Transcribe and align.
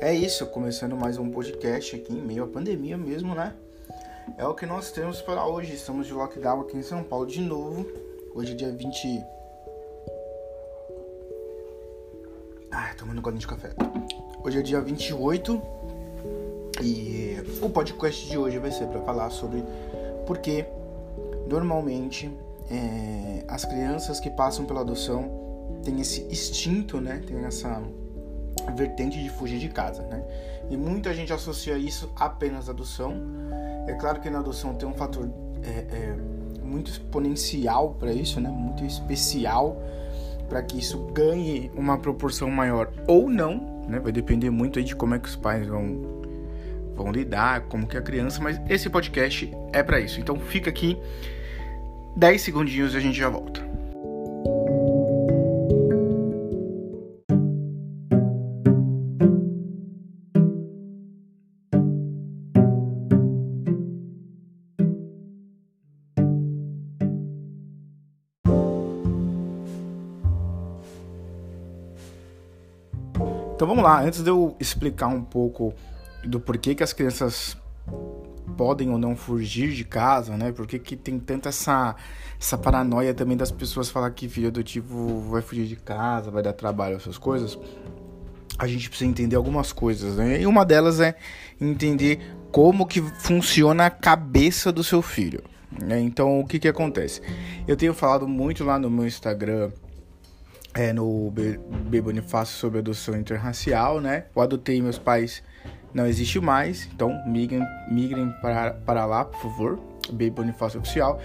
É 0.00 0.14
isso, 0.14 0.46
começando 0.46 0.96
mais 0.96 1.18
um 1.18 1.28
podcast 1.28 1.96
aqui 1.96 2.12
em 2.12 2.22
meio 2.22 2.44
à 2.44 2.46
pandemia 2.46 2.96
mesmo, 2.96 3.34
né? 3.34 3.52
É 4.36 4.46
o 4.46 4.54
que 4.54 4.64
nós 4.64 4.92
temos 4.92 5.20
para 5.20 5.44
hoje. 5.44 5.74
Estamos 5.74 6.06
de 6.06 6.12
lockdown 6.12 6.60
aqui 6.60 6.76
em 6.76 6.84
São 6.84 7.02
Paulo 7.02 7.26
de 7.26 7.40
novo. 7.40 7.84
Hoje 8.32 8.52
é 8.52 8.54
dia 8.54 8.70
20. 8.70 9.24
Ai, 12.70 12.94
tomando 12.94 13.18
um 13.18 13.22
golinho 13.22 13.40
de 13.40 13.48
café. 13.48 13.70
Hoje 14.44 14.60
é 14.60 14.62
dia 14.62 14.80
28 14.80 15.60
e 16.80 17.36
o 17.60 17.68
podcast 17.68 18.30
de 18.30 18.38
hoje 18.38 18.56
vai 18.58 18.70
ser 18.70 18.86
para 18.86 19.00
falar 19.00 19.30
sobre 19.30 19.64
por 20.28 20.38
que 20.38 20.64
normalmente 21.48 22.30
é, 22.70 23.42
as 23.48 23.64
crianças 23.64 24.20
que 24.20 24.30
passam 24.30 24.64
pela 24.64 24.82
adoção 24.82 25.28
têm 25.82 26.00
esse 26.00 26.22
instinto, 26.30 27.00
né? 27.00 27.20
Tem 27.26 27.44
essa 27.44 27.82
vertente 28.72 29.22
de 29.22 29.28
fugir 29.28 29.58
de 29.58 29.68
casa, 29.68 30.02
né? 30.02 30.22
E 30.70 30.76
muita 30.76 31.14
gente 31.14 31.32
associa 31.32 31.76
isso 31.78 32.12
apenas 32.16 32.68
à 32.68 32.72
adoção. 32.72 33.16
É 33.86 33.94
claro 33.94 34.20
que 34.20 34.28
na 34.28 34.38
adoção 34.38 34.74
tem 34.74 34.88
um 34.88 34.94
fator 34.94 35.28
é, 35.62 35.68
é, 35.68 36.16
muito 36.62 36.90
exponencial 36.90 37.94
para 37.94 38.12
isso, 38.12 38.40
né? 38.40 38.48
Muito 38.50 38.84
especial 38.84 39.80
para 40.48 40.62
que 40.62 40.78
isso 40.78 40.98
ganhe 41.12 41.70
uma 41.74 41.98
proporção 41.98 42.50
maior 42.50 42.90
ou 43.06 43.28
não, 43.28 43.84
né? 43.88 43.98
Vai 43.98 44.12
depender 44.12 44.50
muito 44.50 44.78
aí 44.78 44.84
de 44.84 44.94
como 44.94 45.14
é 45.14 45.18
que 45.18 45.28
os 45.28 45.36
pais 45.36 45.66
vão 45.66 46.18
vão 46.94 47.12
lidar, 47.12 47.62
como 47.68 47.86
que 47.86 47.96
a 47.96 48.02
criança, 48.02 48.42
mas 48.42 48.60
esse 48.68 48.90
podcast 48.90 49.50
é 49.72 49.82
para 49.84 50.00
isso. 50.00 50.20
Então 50.20 50.36
fica 50.36 50.68
aqui 50.68 50.98
10 52.16 52.42
segundinhos 52.42 52.94
e 52.94 52.96
a 52.96 53.00
gente 53.00 53.16
já 53.16 53.28
volta. 53.28 53.67
Vamos 73.78 73.84
lá, 73.84 74.02
antes 74.02 74.22
de 74.22 74.28
eu 74.28 74.56
explicar 74.58 75.06
um 75.06 75.22
pouco 75.22 75.72
do 76.24 76.40
porquê 76.40 76.74
que 76.74 76.82
as 76.82 76.92
crianças 76.92 77.56
podem 78.56 78.90
ou 78.90 78.98
não 78.98 79.14
fugir 79.14 79.72
de 79.72 79.84
casa, 79.84 80.36
né? 80.36 80.50
Por 80.50 80.66
que, 80.66 80.96
tem 80.96 81.18
tanta 81.18 81.48
essa, 81.48 81.94
essa 82.40 82.58
paranoia 82.58 83.14
também 83.14 83.36
das 83.36 83.52
pessoas 83.52 83.88
falar 83.88 84.10
que 84.10 84.28
filho 84.28 84.48
adotivo 84.48 85.20
vai 85.30 85.40
fugir 85.42 85.66
de 85.66 85.76
casa, 85.76 86.30
vai 86.30 86.42
dar 86.42 86.52
trabalho, 86.52 86.96
essas 86.96 87.16
coisas. 87.16 87.56
A 88.58 88.66
gente 88.66 88.88
precisa 88.88 89.08
entender 89.08 89.36
algumas 89.36 89.72
coisas, 89.72 90.16
né? 90.16 90.40
E 90.40 90.46
uma 90.46 90.64
delas 90.64 90.98
é 90.98 91.14
entender 91.60 92.34
como 92.50 92.84
que 92.84 93.00
funciona 93.00 93.86
a 93.86 93.90
cabeça 93.90 94.72
do 94.72 94.82
seu 94.82 95.00
filho. 95.00 95.44
Né? 95.80 96.00
Então, 96.00 96.40
o 96.40 96.46
que 96.46 96.58
que 96.58 96.66
acontece? 96.66 97.22
Eu 97.68 97.76
tenho 97.76 97.94
falado 97.94 98.26
muito 98.26 98.64
lá 98.64 98.76
no 98.76 98.90
meu 98.90 99.06
Instagram 99.06 99.70
é, 100.78 100.92
no 100.92 101.32
B, 101.32 102.00
Bonifácio 102.00 102.56
sobre 102.56 102.78
adoção 102.78 103.16
interracial, 103.16 104.00
né? 104.00 104.26
Eu 104.34 104.40
adotei 104.40 104.80
meus 104.80 104.96
pais, 104.96 105.42
não 105.92 106.06
existe 106.06 106.38
mais, 106.38 106.88
então 106.94 107.20
migrem, 107.26 107.60
migrem 107.90 108.32
para, 108.40 108.70
para 108.70 109.04
lá, 109.04 109.24
por 109.24 109.42
favor, 109.42 109.80
B 110.12 110.30
Bonifácio 110.30 110.78
Oficial. 110.78 111.20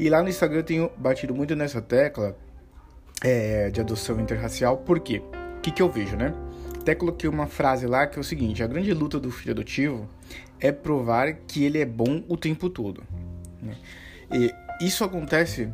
E 0.00 0.10
lá 0.10 0.20
no 0.20 0.28
Instagram 0.28 0.58
eu 0.58 0.64
tenho 0.64 0.90
batido 0.96 1.32
muito 1.32 1.54
nessa 1.54 1.80
tecla 1.80 2.36
é, 3.22 3.70
de 3.70 3.80
adoção 3.80 4.18
interracial, 4.20 4.78
por 4.78 4.98
quê? 4.98 5.22
O 5.58 5.60
que, 5.60 5.70
que 5.70 5.80
eu 5.80 5.88
vejo, 5.88 6.16
né? 6.16 6.34
Até 6.80 6.92
coloquei 6.92 7.30
uma 7.30 7.46
frase 7.46 7.86
lá 7.86 8.04
que 8.04 8.18
é 8.18 8.20
o 8.20 8.24
seguinte: 8.24 8.64
a 8.64 8.66
grande 8.66 8.92
luta 8.92 9.20
do 9.20 9.30
filho 9.30 9.52
adotivo 9.52 10.08
é 10.58 10.72
provar 10.72 11.34
que 11.46 11.64
ele 11.64 11.78
é 11.78 11.86
bom 11.86 12.24
o 12.26 12.36
tempo 12.36 12.68
todo. 12.68 13.04
Né? 13.62 13.76
E 14.32 14.52
isso 14.84 15.04
acontece 15.04 15.68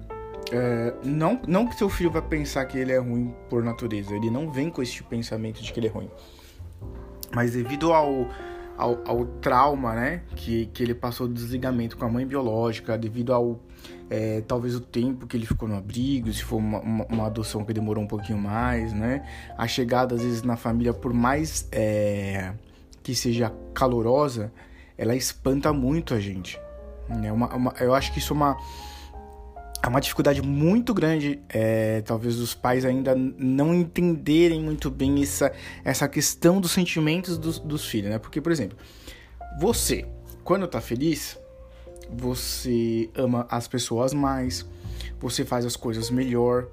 é, 0.54 0.94
não, 1.03 1.41
não 1.48 1.66
que 1.66 1.75
seu 1.75 1.91
filho 1.91 2.12
vai 2.12 2.22
pensar 2.22 2.65
que 2.66 2.78
ele 2.78 2.92
é 2.92 2.98
ruim 2.98 3.34
por 3.50 3.65
natureza, 3.65 4.15
ele 4.15 4.31
não 4.31 4.53
vem 4.53 4.70
com 4.70 4.81
esse 4.81 5.03
pensamento 5.03 5.60
de 5.60 5.72
que 5.72 5.81
ele 5.81 5.88
é 5.88 5.91
ruim. 5.91 6.09
Mas 7.34 7.54
devido 7.54 7.92
ao, 7.92 8.28
ao, 8.78 9.03
ao 9.04 9.26
trauma, 9.41 9.94
né, 9.94 10.22
que, 10.37 10.66
que 10.66 10.81
ele 10.81 10.94
passou 10.94 11.26
do 11.26 11.34
desligamento 11.34 11.97
com 11.97 12.04
a 12.04 12.09
mãe 12.09 12.25
biológica, 12.25 12.97
devido 12.97 13.34
ao 13.34 13.59
é, 14.09 14.43
talvez 14.43 14.76
o 14.76 14.81
tempo 14.81 15.26
que 15.26 15.37
ele 15.37 15.44
ficou 15.44 15.69
no 15.69 15.76
abrigo, 15.76 16.32
se 16.32 16.44
for 16.44 16.59
uma, 16.59 16.78
uma, 16.78 17.04
uma, 17.06 17.26
adoção 17.26 17.64
que 17.64 17.72
demorou 17.72 18.04
um 18.04 18.06
pouquinho 18.06 18.38
mais, 18.38 18.93
né, 18.93 19.28
a 19.59 19.66
chegada 19.66 20.14
às 20.14 20.22
vezes 20.22 20.44
na 20.44 20.56
família, 20.56 20.94
por 20.94 21.12
mais 21.12 21.69
é, 21.72 22.53
que 23.03 23.12
seja 23.12 23.53
calorosa, 23.75 24.53
ela 24.97 25.16
espanta 25.16 25.72
muito 25.72 26.14
a 26.14 26.20
gente. 26.20 26.60
Né? 27.09 27.32
Uma, 27.32 27.53
uma, 27.54 27.75
eu 27.81 27.93
acho 27.93 28.12
que 28.12 28.20
isso 28.20 28.32
é 28.32 28.37
uma 28.37 28.56
é 29.84 29.89
uma 29.89 30.00
dificuldade 30.00 30.41
muito 30.41 30.95
grande, 30.95 31.43
é, 31.47 32.00
talvez 32.00 32.39
os 32.39 32.55
pais 32.55 32.87
ainda 32.87 33.15
não 33.15 33.75
entenderem 33.75 34.59
muito 34.59 34.91
bem 34.91 35.22
essa, 35.22 35.53
essa 35.84 36.09
questão 36.09 36.59
dos 36.59 36.71
sentimentos 36.71 37.37
dos, 37.37 37.59
dos 37.59 37.84
filhos, 37.84 38.11
né? 38.11 38.19
Porque, 38.19 38.41
por 38.41 38.50
exemplo, 38.50 38.78
você, 39.61 40.06
quando 40.43 40.67
tá 40.67 40.81
feliz, 40.81 41.39
você 42.11 43.11
ama 43.15 43.47
as 43.50 43.69
pessoas 43.69 44.15
mais, 44.15 44.67
você 45.21 45.44
faz 45.44 45.67
as 45.67 45.77
coisas 45.77 46.09
melhor, 46.09 46.67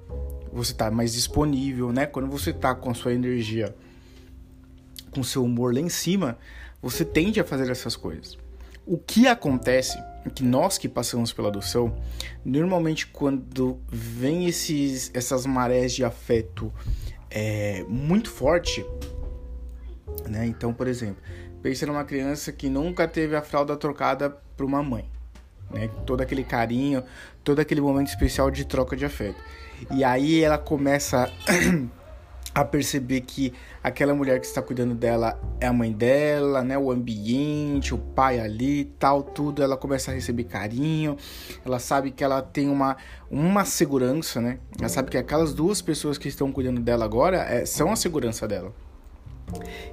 você 0.50 0.72
tá 0.72 0.90
mais 0.90 1.12
disponível, 1.12 1.92
né? 1.92 2.06
Quando 2.06 2.28
você 2.28 2.50
tá 2.50 2.74
com 2.74 2.90
a 2.90 2.94
sua 2.94 3.12
energia, 3.12 3.76
com 5.10 5.22
seu 5.22 5.44
humor 5.44 5.74
lá 5.74 5.80
em 5.80 5.90
cima, 5.90 6.38
você 6.80 7.04
tende 7.04 7.38
a 7.38 7.44
fazer 7.44 7.70
essas 7.70 7.94
coisas. 7.94 8.38
O 8.84 8.98
que 8.98 9.28
acontece 9.28 9.96
é 10.24 10.30
que 10.30 10.42
nós 10.42 10.76
que 10.76 10.88
passamos 10.88 11.32
pela 11.32 11.48
adoção, 11.48 11.96
normalmente 12.44 13.06
quando 13.06 13.80
vem 13.88 14.46
esses, 14.46 15.10
essas 15.14 15.46
marés 15.46 15.92
de 15.92 16.04
afeto 16.04 16.72
é, 17.30 17.84
muito 17.88 18.30
forte, 18.30 18.84
né? 20.28 20.46
Então, 20.46 20.72
por 20.74 20.88
exemplo, 20.88 21.22
pense 21.62 21.86
numa 21.86 22.04
criança 22.04 22.52
que 22.52 22.68
nunca 22.68 23.06
teve 23.06 23.36
a 23.36 23.42
fralda 23.42 23.76
trocada 23.76 24.30
por 24.56 24.66
uma 24.66 24.82
mãe, 24.82 25.08
né? 25.70 25.88
Todo 26.04 26.20
aquele 26.20 26.44
carinho, 26.44 27.04
todo 27.44 27.60
aquele 27.60 27.80
momento 27.80 28.08
especial 28.08 28.50
de 28.50 28.64
troca 28.64 28.96
de 28.96 29.04
afeto. 29.04 29.40
E 29.90 30.04
aí 30.04 30.42
ela 30.42 30.58
começa 30.58 31.30
a 32.54 32.64
perceber 32.64 33.22
que 33.22 33.52
aquela 33.82 34.14
mulher 34.14 34.38
que 34.38 34.46
está 34.46 34.60
cuidando 34.60 34.94
dela 34.94 35.40
é 35.58 35.66
a 35.66 35.72
mãe 35.72 35.90
dela, 35.90 36.62
né? 36.62 36.76
O 36.76 36.90
ambiente, 36.90 37.94
o 37.94 37.98
pai 37.98 38.38
ali, 38.38 38.84
tal, 38.98 39.22
tudo. 39.22 39.62
Ela 39.62 39.76
começa 39.76 40.10
a 40.10 40.14
receber 40.14 40.44
carinho. 40.44 41.16
Ela 41.64 41.78
sabe 41.78 42.10
que 42.10 42.22
ela 42.22 42.42
tem 42.42 42.68
uma, 42.68 42.96
uma 43.30 43.64
segurança, 43.64 44.40
né? 44.40 44.58
Ela 44.78 44.88
sabe 44.88 45.10
que 45.10 45.16
aquelas 45.16 45.54
duas 45.54 45.80
pessoas 45.80 46.18
que 46.18 46.28
estão 46.28 46.52
cuidando 46.52 46.80
dela 46.80 47.04
agora 47.04 47.38
é, 47.38 47.64
são 47.64 47.90
a 47.90 47.96
segurança 47.96 48.46
dela. 48.46 48.72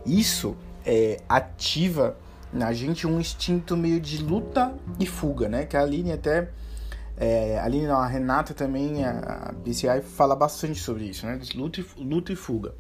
Isso 0.06 0.56
é, 0.86 1.18
ativa 1.30 2.18
na 2.52 2.74
gente 2.74 3.06
um 3.06 3.20
instinto 3.20 3.78
meio 3.78 4.00
de 4.00 4.22
luta 4.22 4.74
e 5.00 5.06
fuga, 5.06 5.48
né? 5.48 5.66
Que 5.66 5.78
a 5.78 5.82
Aline 5.82 6.12
até 6.12 6.50
é, 7.20 7.60
ali 7.60 7.86
a 7.86 8.06
Renata 8.06 8.54
também, 8.54 9.04
a 9.04 9.54
BCI, 9.64 10.02
fala 10.02 10.36
bastante 10.36 10.80
sobre 10.80 11.04
isso, 11.04 11.26
né? 11.26 11.38
Luta 11.54 11.82
e, 11.82 11.86
luta 12.04 12.32
e 12.32 12.36
fuga. 12.36 12.74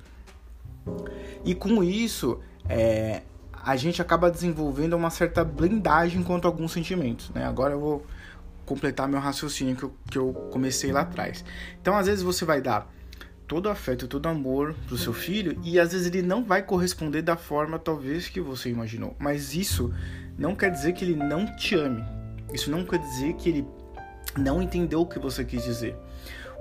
E 1.44 1.54
com 1.54 1.84
isso, 1.84 2.40
é, 2.68 3.24
a 3.52 3.76
gente 3.76 4.02
acaba 4.02 4.32
desenvolvendo 4.32 4.94
uma 4.94 5.10
certa 5.10 5.44
blindagem 5.44 6.24
quanto 6.24 6.46
a 6.46 6.48
alguns 6.48 6.72
sentimentos, 6.72 7.30
né? 7.32 7.46
Agora 7.46 7.74
eu 7.74 7.80
vou 7.80 8.06
completar 8.66 9.10
meu 9.10 9.20
raciocínio 9.20 9.76
que 9.76 9.84
eu, 9.84 9.94
que 10.10 10.18
eu 10.18 10.32
comecei 10.52 10.92
lá 10.92 11.02
atrás. 11.02 11.44
Então, 11.82 11.98
às 11.98 12.08
vezes 12.08 12.24
você 12.24 12.46
vai 12.46 12.62
dar 12.62 12.90
todo 13.46 13.68
afeto, 13.68 14.08
todo 14.08 14.28
amor 14.28 14.75
pro 14.88 14.96
seu 14.96 15.12
filho 15.12 15.60
e 15.63 15.80
às 15.80 15.92
vezes 15.92 16.08
ele 16.08 16.22
não 16.22 16.44
vai 16.46 16.62
corresponder 16.62 17.24
da 17.24 17.36
forma 17.36 17.80
talvez 17.80 18.30
que 18.30 18.40
você 18.40 18.69
imaginou. 18.69 19.16
Mas 19.19 19.56
isso 19.56 19.92
não 20.38 20.56
quer 20.56 20.69
dizer 20.69 20.94
que 20.94 21.04
ele 21.04 21.16
não 21.16 21.46
te 21.58 21.75
ame. 21.75 22.06
Isso 22.54 22.69
não 22.69 22.86
quer 22.86 23.00
dizer 23.00 23.34
que 23.34 23.50
ele 23.50 23.68
não 24.38 24.62
entendeu 24.62 25.02
o 25.02 25.06
que 25.06 25.20
você 25.20 25.44
quis 25.44 25.64
dizer. 25.64 25.96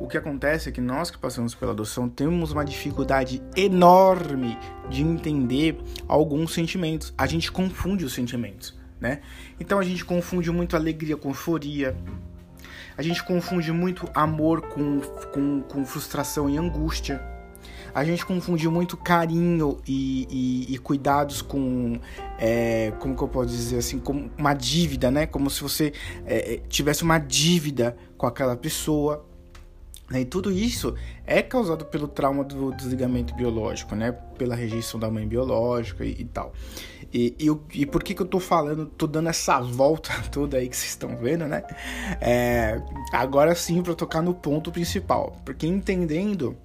O 0.00 0.06
que 0.06 0.17
acontece 0.17 0.69
é 0.69 0.73
que 0.73 0.81
nós 0.81 1.11
que 1.11 1.19
passamos 1.19 1.55
pela 1.55 1.73
adoção 1.73 2.09
temos 2.09 2.53
uma 2.53 2.65
dificuldade 2.65 3.43
enorme 3.56 4.56
de 4.88 5.03
entender 5.03 5.76
alguns 6.06 6.55
sentimentos. 6.55 7.12
A 7.19 7.26
gente 7.26 7.50
confunde 7.50 8.05
os 8.05 8.12
sentimentos, 8.12 8.79
né? 9.00 9.20
Então 9.59 9.79
a 9.79 9.82
gente 9.82 10.05
confunde 10.05 10.53
muito 10.53 10.76
alegria 10.76 11.17
com 11.17 11.31
euforia. 11.31 11.97
A 12.97 13.03
gente 13.03 13.25
confunde 13.25 13.73
muito 13.73 14.09
amor 14.14 14.62
com, 14.62 15.00
com, 15.32 15.62
com 15.62 15.85
frustração 15.85 16.49
e 16.49 16.56
angústia 16.56 17.38
a 17.99 18.05
gente 18.05 18.25
confunde 18.25 18.69
muito 18.69 18.97
carinho 18.97 19.79
e, 19.87 20.27
e, 20.31 20.75
e 20.75 20.79
cuidados 20.79 21.43
com, 21.43 21.99
é, 22.39 22.93
como 23.00 23.17
que 23.17 23.23
eu 23.23 23.29
posso 23.29 23.49
dizer 23.49 23.79
assim, 23.79 23.99
como 23.99 24.31
uma 24.39 24.55
dívida, 24.55 25.11
né? 25.11 25.27
Como 25.27 25.50
se 25.50 25.61
você 25.61 25.93
é, 26.25 26.55
é, 26.55 26.56
tivesse 26.69 27.03
uma 27.03 27.19
dívida 27.19 27.97
com 28.17 28.27
aquela 28.27 28.56
pessoa. 28.56 29.27
E 30.11 30.25
tudo 30.25 30.50
isso 30.50 30.95
é 31.27 31.43
causado 31.43 31.85
pelo 31.85 32.09
trauma 32.09 32.43
do 32.43 32.73
desligamento 32.73 33.35
biológico, 33.35 33.95
né? 33.95 34.12
Pela 34.39 34.55
rejeição 34.55 34.99
da 34.99 35.11
mãe 35.11 35.27
biológica 35.27 36.05
e, 36.05 36.12
e 36.12 36.25
tal. 36.25 36.53
E, 37.12 37.35
e, 37.39 37.81
e, 37.81 37.87
por 37.87 38.03
que, 38.03 38.15
que 38.15 38.23
eu 38.23 38.27
tô 38.27 38.39
falando, 38.39 38.87
tô 38.87 39.06
dando 39.06 39.29
essa 39.29 39.61
volta 39.61 40.11
toda 40.31 40.56
aí 40.56 40.69
que 40.69 40.77
vocês 40.77 40.91
estão 40.91 41.17
vendo, 41.17 41.47
né? 41.47 41.62
É, 42.21 42.81
agora 43.12 43.55
sim, 43.55 43.83
para 43.83 43.95
tocar 43.95 44.23
no 44.23 44.35
ponto 44.35 44.71
principal. 44.71 45.37
Porque 45.45 45.67
entendendo 45.67 46.56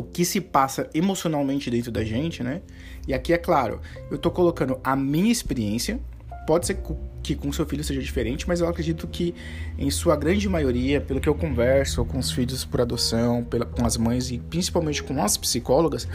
o 0.00 0.02
que 0.02 0.24
se 0.24 0.40
passa 0.40 0.88
emocionalmente 0.94 1.70
dentro 1.70 1.90
da 1.90 2.04
gente, 2.04 2.42
né? 2.42 2.62
E 3.06 3.14
aqui 3.14 3.32
é 3.32 3.38
claro, 3.38 3.80
eu 4.10 4.18
tô 4.18 4.30
colocando 4.30 4.78
a 4.82 4.94
minha 4.96 5.30
experiência, 5.30 6.00
Pode 6.46 6.64
ser 6.64 6.78
que 7.24 7.34
com 7.34 7.52
seu 7.52 7.66
filho 7.66 7.82
seja 7.82 8.00
diferente, 8.00 8.46
mas 8.46 8.60
eu 8.60 8.68
acredito 8.68 9.08
que 9.08 9.34
em 9.76 9.90
sua 9.90 10.14
grande 10.14 10.48
maioria, 10.48 11.00
pelo 11.00 11.20
que 11.20 11.28
eu 11.28 11.34
converso 11.34 12.04
com 12.04 12.18
os 12.18 12.30
filhos 12.30 12.64
por 12.64 12.80
adoção, 12.80 13.42
pela, 13.42 13.66
com 13.66 13.84
as 13.84 13.96
mães 13.96 14.30
e 14.30 14.38
principalmente 14.38 15.02
com 15.02 15.20
as 15.20 15.36
psicólogas, 15.36 16.06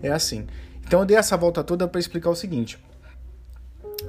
é 0.00 0.12
assim. 0.12 0.46
Então 0.86 1.00
eu 1.00 1.06
dei 1.06 1.16
essa 1.16 1.36
volta 1.36 1.64
toda 1.64 1.88
para 1.88 1.98
explicar 1.98 2.30
o 2.30 2.36
seguinte: 2.36 2.78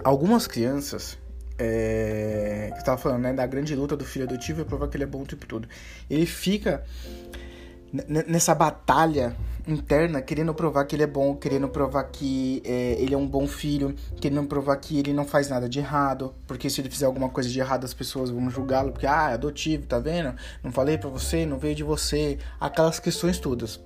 algumas 0.03 0.45
crianças 0.45 1.17
é, 1.57 2.69
que 2.73 2.79
estava 2.79 2.99
falando, 2.99 3.23
né, 3.23 3.33
da 3.33 3.47
grande 3.47 3.75
luta 3.75 3.97
do 3.97 4.05
filho 4.05 4.25
adotivo 4.25 4.61
é 4.61 4.63
provar 4.63 4.87
que 4.87 4.97
ele 4.97 5.03
é 5.03 5.07
bom 5.07 5.23
o 5.23 5.25
tempo 5.25 5.47
todo. 5.47 5.67
Ele 6.07 6.27
fica 6.27 6.83
nessa 8.27 8.53
batalha 8.53 9.35
interna, 9.67 10.21
querendo 10.21 10.53
provar 10.53 10.85
que 10.85 10.95
ele 10.95 11.03
é 11.03 11.07
bom, 11.07 11.35
querendo 11.35 11.67
provar 11.67 12.03
que 12.05 12.61
é, 12.63 12.95
ele 12.99 13.13
é 13.15 13.17
um 13.17 13.27
bom 13.27 13.47
filho, 13.47 13.95
querendo 14.21 14.45
provar 14.47 14.77
que 14.77 14.99
ele 14.99 15.13
não 15.13 15.25
faz 15.25 15.49
nada 15.49 15.67
de 15.67 15.79
errado, 15.79 16.33
porque 16.45 16.69
se 16.69 16.81
ele 16.81 16.89
fizer 16.89 17.05
alguma 17.05 17.29
coisa 17.29 17.49
de 17.49 17.59
errado 17.59 17.83
as 17.83 17.93
pessoas 17.93 18.29
vão 18.29 18.49
julgá-lo, 18.49 18.91
porque, 18.91 19.07
ah, 19.07 19.31
é 19.31 19.33
adotivo, 19.33 19.87
tá 19.87 19.99
vendo? 19.99 20.35
Não 20.63 20.71
falei 20.71 20.97
para 20.97 21.09
você, 21.09 21.45
não 21.45 21.57
veio 21.57 21.75
de 21.75 21.83
você, 21.83 22.37
aquelas 22.59 22.99
questões 22.99 23.39
todas. 23.39 23.79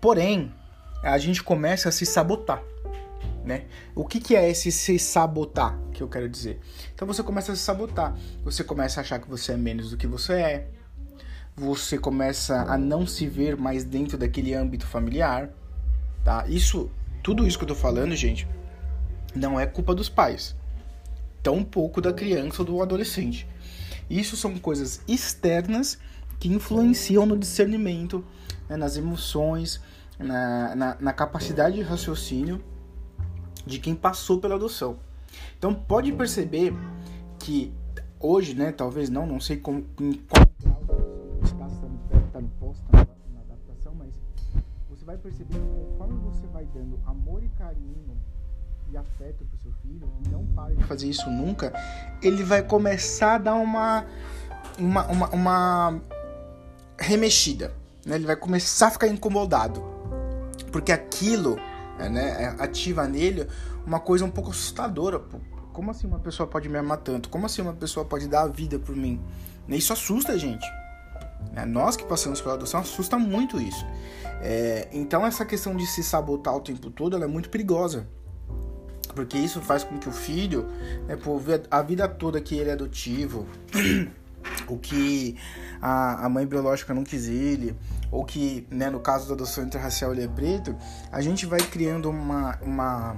Porém, 0.00 0.52
a 1.02 1.18
gente 1.18 1.42
começa 1.42 1.90
a 1.90 1.92
se 1.92 2.06
sabotar, 2.06 2.62
né? 3.44 3.64
O 3.94 4.04
que, 4.04 4.18
que 4.18 4.34
é 4.34 4.48
esse 4.48 4.72
se 4.72 4.98
sabotar, 4.98 5.78
que 5.92 6.02
eu 6.02 6.08
quero 6.08 6.28
dizer? 6.28 6.58
Então 6.94 7.06
você 7.06 7.22
começa 7.22 7.52
a 7.52 7.56
se 7.56 7.62
sabotar, 7.62 8.16
você 8.42 8.64
começa 8.64 9.00
a 9.00 9.02
achar 9.02 9.18
que 9.18 9.28
você 9.28 9.52
é 9.52 9.56
menos 9.56 9.90
do 9.90 9.96
que 9.96 10.06
você 10.06 10.32
é, 10.34 10.68
você 11.56 11.96
começa 11.96 12.62
a 12.62 12.76
não 12.76 13.06
se 13.06 13.26
ver 13.26 13.56
mais 13.56 13.84
dentro 13.84 14.18
daquele 14.18 14.54
âmbito 14.54 14.86
familiar, 14.86 15.50
tá? 16.24 16.44
Isso, 16.48 16.90
tudo 17.22 17.46
isso 17.46 17.56
que 17.56 17.64
eu 17.64 17.68
tô 17.68 17.74
falando, 17.74 18.14
gente, 18.16 18.48
não 19.34 19.58
é 19.58 19.66
culpa 19.66 19.94
dos 19.94 20.08
pais, 20.08 20.56
tão 21.42 21.62
pouco 21.62 22.00
da 22.00 22.12
criança 22.12 22.62
ou 22.62 22.66
do 22.66 22.82
adolescente. 22.82 23.48
Isso 24.10 24.36
são 24.36 24.58
coisas 24.58 25.00
externas 25.06 25.98
que 26.40 26.48
influenciam 26.48 27.24
no 27.24 27.38
discernimento, 27.38 28.24
né, 28.68 28.76
nas 28.76 28.96
emoções, 28.96 29.80
na, 30.18 30.74
na, 30.74 30.96
na 31.00 31.12
capacidade 31.12 31.76
de 31.76 31.82
raciocínio 31.82 32.62
de 33.64 33.78
quem 33.78 33.94
passou 33.94 34.40
pela 34.40 34.56
adoção. 34.56 34.98
Então 35.56 35.72
pode 35.72 36.12
perceber 36.12 36.74
que 37.38 37.72
hoje, 38.20 38.54
né, 38.54 38.72
talvez 38.72 39.08
não, 39.08 39.26
não 39.26 39.40
sei 39.40 39.56
como, 39.56 39.86
em 40.00 40.14
qual 40.14 40.44
você 45.04 45.06
vai 45.06 45.18
perceber 45.18 45.54
que 45.54 45.60
conforme 45.60 46.18
você 46.20 46.46
vai 46.46 46.64
dando 46.64 46.98
amor 47.06 47.42
e 47.42 47.48
carinho 47.50 48.16
e 48.90 48.96
afeto 48.96 49.44
pro 49.44 49.58
seu 49.58 49.72
filho, 49.82 50.08
e 50.24 50.28
não 50.30 50.46
para 50.46 50.74
de 50.74 50.82
fazer 50.84 51.08
isso 51.08 51.28
nunca, 51.28 51.72
ele 52.22 52.42
vai 52.42 52.62
começar 52.62 53.34
a 53.34 53.38
dar 53.38 53.54
uma 53.54 54.06
uma, 54.78 55.06
uma, 55.06 55.28
uma 55.30 56.00
remexida, 56.98 57.72
né? 58.06 58.16
Ele 58.16 58.26
vai 58.26 58.36
começar 58.36 58.88
a 58.88 58.90
ficar 58.90 59.08
incomodado, 59.08 59.82
porque 60.72 60.90
aquilo 60.90 61.58
é, 61.98 62.08
né, 62.08 62.56
ativa 62.58 63.06
nele 63.06 63.46
uma 63.86 64.00
coisa 64.00 64.24
um 64.24 64.30
pouco 64.30 64.50
assustadora. 64.50 65.20
Como 65.72 65.90
assim 65.90 66.06
uma 66.06 66.20
pessoa 66.20 66.46
pode 66.46 66.68
me 66.68 66.78
amar 66.78 66.98
tanto? 66.98 67.28
Como 67.28 67.44
assim 67.44 67.60
uma 67.60 67.74
pessoa 67.74 68.06
pode 68.06 68.26
dar 68.26 68.42
a 68.42 68.48
vida 68.48 68.78
por 68.78 68.96
mim? 68.96 69.20
Isso 69.68 69.92
assusta 69.92 70.32
a 70.32 70.38
gente. 70.38 70.66
Né? 71.52 71.64
Nós 71.64 71.96
que 71.96 72.04
passamos 72.04 72.40
pela 72.40 72.54
adoção 72.54 72.80
assusta 72.80 73.18
muito 73.18 73.60
isso. 73.60 73.86
É, 74.40 74.88
então 74.92 75.26
essa 75.26 75.44
questão 75.44 75.74
de 75.76 75.86
se 75.86 76.02
sabotar 76.02 76.54
o 76.54 76.60
tempo 76.60 76.90
todo 76.90 77.22
é 77.22 77.26
muito 77.26 77.48
perigosa. 77.48 78.06
Porque 79.14 79.38
isso 79.38 79.60
faz 79.60 79.84
com 79.84 79.98
que 79.98 80.08
o 80.08 80.12
filho, 80.12 80.66
né, 81.06 81.16
por 81.16 81.40
a 81.70 81.82
vida 81.82 82.08
toda 82.08 82.40
que 82.40 82.56
ele 82.56 82.70
é 82.70 82.72
adotivo, 82.72 83.46
o 84.66 84.76
que 84.76 85.36
a, 85.80 86.26
a 86.26 86.28
mãe 86.28 86.44
biológica 86.44 86.92
não 86.92 87.04
quis 87.04 87.28
ele, 87.28 87.76
ou 88.10 88.24
que, 88.24 88.66
né, 88.70 88.90
no 88.90 89.00
caso 89.00 89.28
da 89.28 89.34
adoção 89.34 89.64
interracial 89.64 90.12
ele 90.12 90.24
é 90.24 90.28
preto, 90.28 90.74
a 91.12 91.20
gente 91.20 91.46
vai 91.46 91.60
criando 91.60 92.10
uma, 92.10 92.58
uma, 92.60 93.16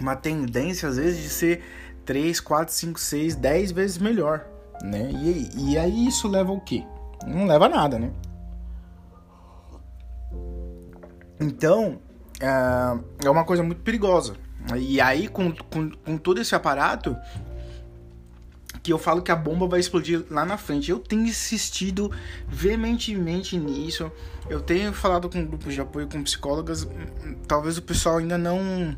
uma 0.00 0.16
tendência, 0.16 0.88
às 0.88 0.96
vezes, 0.96 1.22
de 1.22 1.28
ser 1.28 1.62
3, 2.04 2.40
4, 2.40 2.72
5, 2.72 3.00
6, 3.00 3.34
10 3.34 3.72
vezes 3.72 3.98
melhor. 3.98 4.46
Né? 4.82 5.10
E, 5.12 5.72
e 5.72 5.78
aí 5.78 6.06
isso 6.06 6.28
leva 6.28 6.50
ao 6.50 6.60
quê? 6.60 6.84
Não 7.26 7.46
leva 7.46 7.66
a 7.66 7.68
nada, 7.68 7.98
né? 7.98 8.10
Então, 11.40 11.98
é, 12.40 13.26
é 13.26 13.30
uma 13.30 13.44
coisa 13.44 13.62
muito 13.62 13.82
perigosa. 13.82 14.34
E 14.76 15.00
aí, 15.00 15.26
com, 15.26 15.52
com, 15.52 15.90
com 15.90 16.18
todo 16.18 16.40
esse 16.40 16.54
aparato, 16.54 17.16
que 18.82 18.92
eu 18.92 18.98
falo 18.98 19.22
que 19.22 19.30
a 19.30 19.36
bomba 19.36 19.66
vai 19.66 19.80
explodir 19.80 20.24
lá 20.30 20.44
na 20.44 20.56
frente. 20.56 20.90
Eu 20.90 20.98
tenho 20.98 21.26
insistido 21.26 22.10
veementemente 22.48 23.56
nisso. 23.56 24.10
Eu 24.48 24.60
tenho 24.60 24.92
falado 24.92 25.28
com 25.28 25.44
grupos 25.44 25.74
de 25.74 25.80
apoio, 25.80 26.08
com 26.08 26.22
psicólogas. 26.22 26.88
Talvez 27.46 27.78
o 27.78 27.82
pessoal 27.82 28.18
ainda 28.18 28.38
não. 28.38 28.96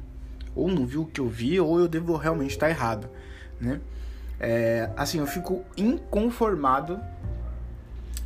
Ou 0.55 0.69
não 0.69 0.87
viu 0.87 1.03
o 1.03 1.07
que 1.07 1.21
eu 1.21 1.29
vi, 1.29 1.59
ou 1.59 1.81
eu 1.81 1.89
devo 1.89 2.15
realmente 2.17 2.51
estar 2.51 2.69
errado, 2.69 3.09
né? 3.59 3.81
É, 4.39 4.91
assim, 4.97 5.19
eu 5.19 5.27
fico 5.27 5.65
inconformado 5.77 7.01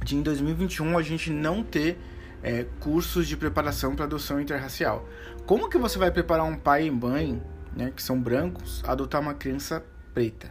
de 0.07 0.15
em 0.15 0.23
2021 0.23 0.97
a 0.97 1.03
gente 1.03 1.31
não 1.33 1.65
ter 1.65 1.99
é, 2.41 2.65
cursos 2.79 3.27
de 3.27 3.37
preparação 3.37 3.97
para 3.97 4.05
adoção 4.05 4.41
interracial. 4.41 5.05
Como 5.45 5.69
que 5.69 5.77
você 5.77 5.99
vai 5.99 6.13
preparar 6.13 6.47
um 6.47 6.57
pai 6.57 6.87
e 6.87 6.91
mãe, 6.91 7.43
né, 7.75 7.93
que 7.95 8.01
são 8.01 8.21
brancos, 8.21 8.85
a 8.87 8.93
adotar 8.93 9.21
uma 9.21 9.35
criança 9.35 9.85
preta? 10.15 10.49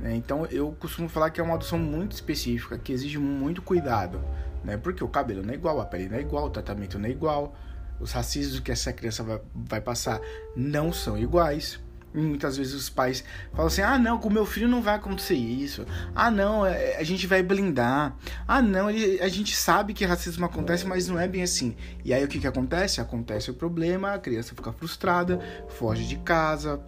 Né? 0.00 0.16
Então 0.16 0.44
eu 0.46 0.72
costumo 0.72 1.08
falar 1.08 1.30
que 1.30 1.40
é 1.40 1.44
uma 1.44 1.54
adoção 1.54 1.78
muito 1.78 2.12
específica, 2.12 2.76
que 2.76 2.92
exige 2.92 3.16
muito 3.16 3.62
cuidado, 3.62 4.20
né? 4.64 4.76
Porque 4.76 5.04
o 5.04 5.08
cabelo 5.08 5.42
não 5.42 5.52
é 5.52 5.54
igual, 5.54 5.80
a 5.80 5.86
pele 5.86 6.08
não 6.08 6.16
é 6.16 6.20
igual, 6.20 6.46
o 6.46 6.50
tratamento 6.50 6.98
não 6.98 7.06
é 7.06 7.12
igual, 7.12 7.54
os 8.00 8.10
racismos 8.10 8.58
que 8.58 8.72
essa 8.72 8.92
criança 8.92 9.22
vai, 9.22 9.40
vai 9.54 9.80
passar 9.80 10.20
não 10.56 10.92
são 10.92 11.16
iguais. 11.16 11.78
Muitas 12.14 12.56
vezes 12.56 12.74
os 12.74 12.88
pais 12.88 13.24
falam 13.50 13.66
assim: 13.66 13.82
ah, 13.82 13.98
não, 13.98 14.18
com 14.18 14.30
meu 14.30 14.46
filho 14.46 14.68
não 14.68 14.80
vai 14.80 14.94
acontecer 14.94 15.34
isso. 15.34 15.84
Ah, 16.14 16.30
não, 16.30 16.64
é, 16.64 16.96
a 16.96 17.02
gente 17.02 17.26
vai 17.26 17.42
blindar. 17.42 18.16
Ah, 18.46 18.62
não, 18.62 18.86
a 18.86 19.28
gente 19.28 19.56
sabe 19.56 19.92
que 19.92 20.04
racismo 20.04 20.44
acontece, 20.44 20.86
mas 20.86 21.08
não 21.08 21.18
é 21.18 21.26
bem 21.26 21.42
assim. 21.42 21.74
E 22.04 22.14
aí 22.14 22.24
o 22.24 22.28
que, 22.28 22.38
que 22.38 22.46
acontece? 22.46 23.00
Acontece 23.00 23.50
o 23.50 23.54
problema, 23.54 24.12
a 24.12 24.18
criança 24.18 24.54
fica 24.54 24.72
frustrada, 24.72 25.40
foge 25.70 26.06
de 26.06 26.16
casa, 26.18 26.80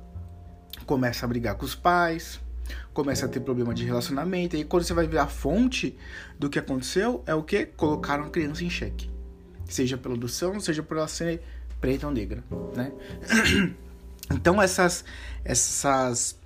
começa 0.87 1.27
a 1.27 1.29
brigar 1.29 1.57
com 1.57 1.65
os 1.65 1.75
pais, 1.75 2.41
começa 2.93 3.27
a 3.27 3.29
ter 3.29 3.41
problema 3.41 3.75
de 3.75 3.85
relacionamento. 3.85 4.55
E 4.55 4.61
aí 4.61 4.65
quando 4.65 4.85
você 4.85 4.95
vai 4.95 5.09
ver 5.09 5.19
a 5.19 5.27
fonte 5.27 5.99
do 6.39 6.49
que 6.49 6.59
aconteceu, 6.59 7.25
é 7.27 7.35
o 7.35 7.43
que? 7.43 7.67
Colocaram 7.67 8.27
a 8.27 8.31
criança 8.31 8.63
em 8.63 8.71
xeque. 8.71 9.11
Seja 9.65 9.99
pela 9.99 10.15
adoção, 10.15 10.61
seja 10.61 10.85
por 10.85 10.99
ela 10.99 11.09
ser 11.09 11.43
preta 11.81 12.07
ou 12.07 12.13
negra, 12.13 12.45
né? 12.77 12.93
Então 14.31 14.61
essas 14.61 15.05
essas 15.45 16.37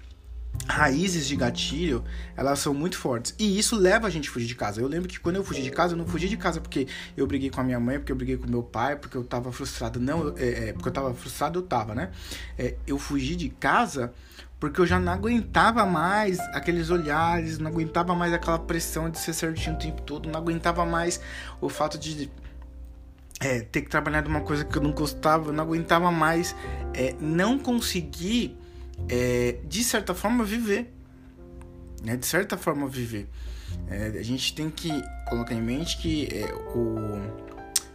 raízes 0.66 1.26
de 1.26 1.36
gatilho, 1.36 2.04
elas 2.36 2.58
são 2.58 2.74
muito 2.74 2.98
fortes. 2.98 3.34
E 3.38 3.58
isso 3.58 3.76
leva 3.76 4.06
a 4.06 4.10
gente 4.10 4.28
a 4.28 4.32
fugir 4.32 4.46
de 4.46 4.54
casa. 4.54 4.80
Eu 4.80 4.86
lembro 4.86 5.08
que 5.08 5.18
quando 5.18 5.36
eu 5.36 5.44
fugi 5.44 5.62
de 5.62 5.70
casa, 5.70 5.94
eu 5.94 5.96
não 5.96 6.06
fugi 6.06 6.28
de 6.28 6.36
casa 6.36 6.60
porque 6.60 6.86
eu 7.16 7.26
briguei 7.26 7.50
com 7.50 7.60
a 7.60 7.64
minha 7.64 7.80
mãe, 7.80 7.98
porque 7.98 8.12
eu 8.12 8.16
briguei 8.16 8.36
com 8.36 8.46
meu 8.48 8.62
pai, 8.62 8.96
porque 8.96 9.16
eu 9.16 9.24
tava 9.24 9.50
frustrado. 9.52 9.98
Não, 9.98 10.34
é, 10.36 10.68
é, 10.68 10.72
porque 10.72 10.88
eu 10.88 10.92
tava 10.92 11.14
frustrado, 11.14 11.58
eu 11.58 11.62
tava, 11.62 11.94
né? 11.94 12.10
É, 12.58 12.74
eu 12.86 12.98
fugi 12.98 13.36
de 13.36 13.48
casa 13.48 14.12
porque 14.58 14.78
eu 14.78 14.86
já 14.86 15.00
não 15.00 15.10
aguentava 15.10 15.86
mais 15.86 16.38
aqueles 16.54 16.90
olhares, 16.90 17.58
não 17.58 17.70
aguentava 17.70 18.14
mais 18.14 18.30
aquela 18.34 18.58
pressão 18.58 19.08
de 19.08 19.18
ser 19.18 19.32
certinho 19.32 19.74
o 19.74 19.78
tempo 19.78 20.02
todo, 20.02 20.28
não 20.28 20.38
aguentava 20.38 20.84
mais 20.84 21.18
o 21.62 21.70
fato 21.70 21.98
de 21.98 22.30
é, 23.40 23.60
ter 23.60 23.80
que 23.80 23.88
trabalhar 23.88 24.20
de 24.20 24.28
uma 24.28 24.42
coisa 24.42 24.64
que 24.64 24.76
eu 24.76 24.82
não 24.82 24.92
gostava, 24.92 25.48
eu 25.48 25.52
não 25.52 25.64
aguentava 25.64 26.12
mais, 26.12 26.54
é, 26.92 27.14
não 27.18 27.58
conseguir, 27.58 28.56
é, 29.08 29.56
de 29.64 29.82
certa 29.82 30.14
forma, 30.14 30.44
viver. 30.44 30.92
Né? 32.04 32.16
De 32.16 32.26
certa 32.26 32.58
forma, 32.58 32.86
viver. 32.86 33.26
É, 33.88 34.18
a 34.18 34.22
gente 34.22 34.54
tem 34.54 34.68
que 34.68 34.90
colocar 35.28 35.54
em 35.54 35.62
mente 35.62 35.96
que 35.98 36.28
é, 36.32 36.52
o, 36.74 37.18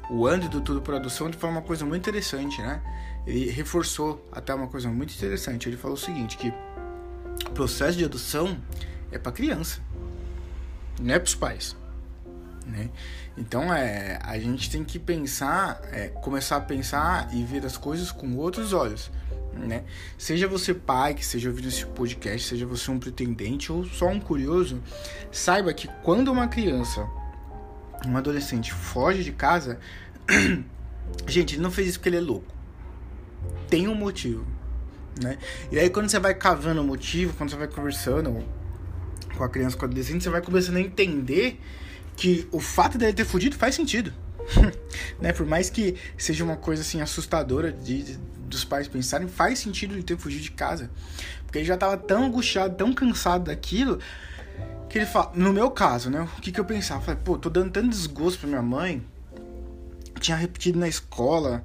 o 0.09 0.37
do 0.49 0.61
Tudo 0.61 0.81
Produção 0.81 1.27
ele 1.27 1.37
falou 1.37 1.55
uma 1.55 1.61
coisa 1.61 1.85
muito 1.85 2.01
interessante, 2.01 2.61
né? 2.61 2.81
Ele 3.27 3.49
reforçou 3.49 4.27
até 4.31 4.53
uma 4.53 4.67
coisa 4.67 4.89
muito 4.89 5.13
interessante. 5.13 5.67
Ele 5.69 5.77
falou 5.77 5.95
o 5.95 5.99
seguinte, 5.99 6.37
que 6.37 6.53
o 7.47 7.51
processo 7.51 7.97
de 7.97 8.05
adoção 8.05 8.57
é 9.11 9.17
para 9.17 9.31
criança, 9.31 9.79
não 10.99 11.13
é 11.13 11.19
para 11.19 11.27
os 11.27 11.35
pais. 11.35 11.75
Né? 12.65 12.89
Então 13.37 13.73
é, 13.73 14.19
a 14.23 14.37
gente 14.39 14.69
tem 14.69 14.83
que 14.83 14.97
pensar, 14.97 15.79
é, 15.91 16.07
começar 16.07 16.57
a 16.57 16.61
pensar 16.61 17.29
e 17.33 17.43
ver 17.43 17.65
as 17.65 17.77
coisas 17.77 18.11
com 18.11 18.35
outros 18.35 18.73
olhos, 18.73 19.11
né? 19.53 19.83
Seja 20.17 20.47
você 20.47 20.73
pai 20.73 21.13
que 21.13 21.25
seja 21.25 21.49
ouvindo 21.49 21.67
esse 21.67 21.85
podcast, 21.85 22.47
seja 22.47 22.65
você 22.65 22.89
um 22.91 22.99
pretendente 22.99 23.71
ou 23.71 23.85
só 23.85 24.07
um 24.07 24.19
curioso, 24.19 24.81
saiba 25.31 25.73
que 25.73 25.87
quando 26.03 26.29
uma 26.29 26.47
criança, 26.47 27.07
um 28.05 28.17
adolescente 28.17 28.73
foge 28.73 29.23
de 29.23 29.31
casa, 29.31 29.79
gente, 31.27 31.55
ele 31.55 31.61
não 31.61 31.71
fez 31.71 31.89
isso 31.89 31.99
porque 31.99 32.09
ele 32.09 32.17
é 32.17 32.21
louco. 32.21 32.53
Tem 33.69 33.87
um 33.87 33.95
motivo, 33.95 34.45
né? 35.21 35.37
E 35.71 35.77
aí 35.77 35.89
quando 35.89 36.09
você 36.09 36.19
vai 36.19 36.33
cavando 36.33 36.81
o 36.81 36.83
motivo, 36.83 37.33
quando 37.37 37.51
você 37.51 37.57
vai 37.57 37.67
conversando 37.67 38.43
com 39.37 39.43
a 39.43 39.49
criança, 39.49 39.75
com 39.77 39.83
o 39.83 39.85
adolescente, 39.85 40.23
você 40.23 40.29
vai 40.29 40.41
começando 40.41 40.77
a 40.77 40.81
entender 40.81 41.59
que 42.15 42.47
o 42.51 42.59
fato 42.59 42.97
dele 42.97 43.13
ter 43.13 43.25
fugido 43.25 43.55
faz 43.55 43.75
sentido. 43.75 44.13
né? 45.19 45.33
Por 45.33 45.45
mais 45.45 45.69
que 45.69 45.95
seja 46.17 46.43
uma 46.43 46.55
coisa 46.55 46.81
assim 46.81 47.01
assustadora 47.01 47.71
de, 47.71 48.03
de, 48.03 48.17
dos 48.47 48.63
pais 48.63 48.87
pensarem, 48.87 49.27
faz 49.27 49.59
sentido 49.59 49.93
ele 49.93 50.03
ter 50.03 50.17
fugido 50.17 50.43
de 50.43 50.51
casa. 50.51 50.89
Porque 51.45 51.59
ele 51.59 51.65
já 51.65 51.75
estava 51.75 51.97
tão 51.97 52.25
angustiado, 52.25 52.75
tão 52.75 52.93
cansado 52.93 53.45
daquilo, 53.45 53.99
que 54.89 54.99
ele 54.99 55.05
fala, 55.05 55.31
no 55.35 55.51
meu 55.51 55.69
caso, 55.71 56.09
né? 56.09 56.27
O 56.37 56.41
que, 56.41 56.51
que 56.51 56.59
eu 56.59 56.65
pensava? 56.65 57.01
Eu 57.01 57.05
falei, 57.05 57.21
pô, 57.23 57.37
tô 57.37 57.49
dando 57.49 57.71
tanto 57.71 57.89
desgosto 57.89 58.39
pra 58.39 58.49
minha 58.49 58.61
mãe. 58.61 59.03
Tinha 60.19 60.37
repetido 60.37 60.79
na 60.79 60.87
escola, 60.87 61.63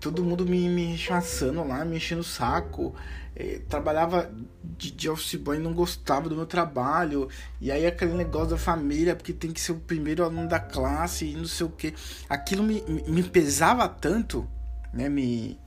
todo 0.00 0.24
mundo 0.24 0.44
me, 0.46 0.68
me 0.68 0.92
rechaçando 0.92 1.66
lá, 1.66 1.84
me 1.84 1.96
enchendo 1.96 2.20
o 2.20 2.24
saco. 2.24 2.94
É, 3.38 3.60
trabalhava 3.68 4.32
de, 4.64 4.90
de 4.90 5.10
office 5.10 5.34
boy 5.34 5.58
e 5.58 5.60
não 5.60 5.74
gostava 5.74 6.28
do 6.28 6.34
meu 6.34 6.46
trabalho. 6.46 7.28
E 7.60 7.70
aí 7.70 7.86
aquele 7.86 8.14
negócio 8.14 8.50
da 8.50 8.56
família, 8.56 9.14
porque 9.14 9.32
tem 9.32 9.52
que 9.52 9.60
ser 9.60 9.72
o 9.72 9.80
primeiro 9.80 10.24
aluno 10.24 10.48
da 10.48 10.58
classe 10.58 11.26
e 11.26 11.36
não 11.36 11.44
sei 11.44 11.66
o 11.66 11.70
que. 11.70 11.94
Aquilo 12.28 12.62
me, 12.62 12.82
me 13.06 13.22
pesava 13.22 13.88
tanto, 13.88 14.48
né? 14.92 15.08
Me, 15.08 15.58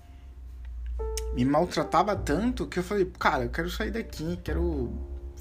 me 1.34 1.46
maltratava 1.46 2.16
tanto 2.16 2.66
que 2.66 2.80
eu 2.80 2.84
falei, 2.84 3.06
cara, 3.20 3.44
eu 3.44 3.50
quero 3.50 3.70
sair 3.70 3.92
daqui, 3.92 4.40
quero. 4.44 4.92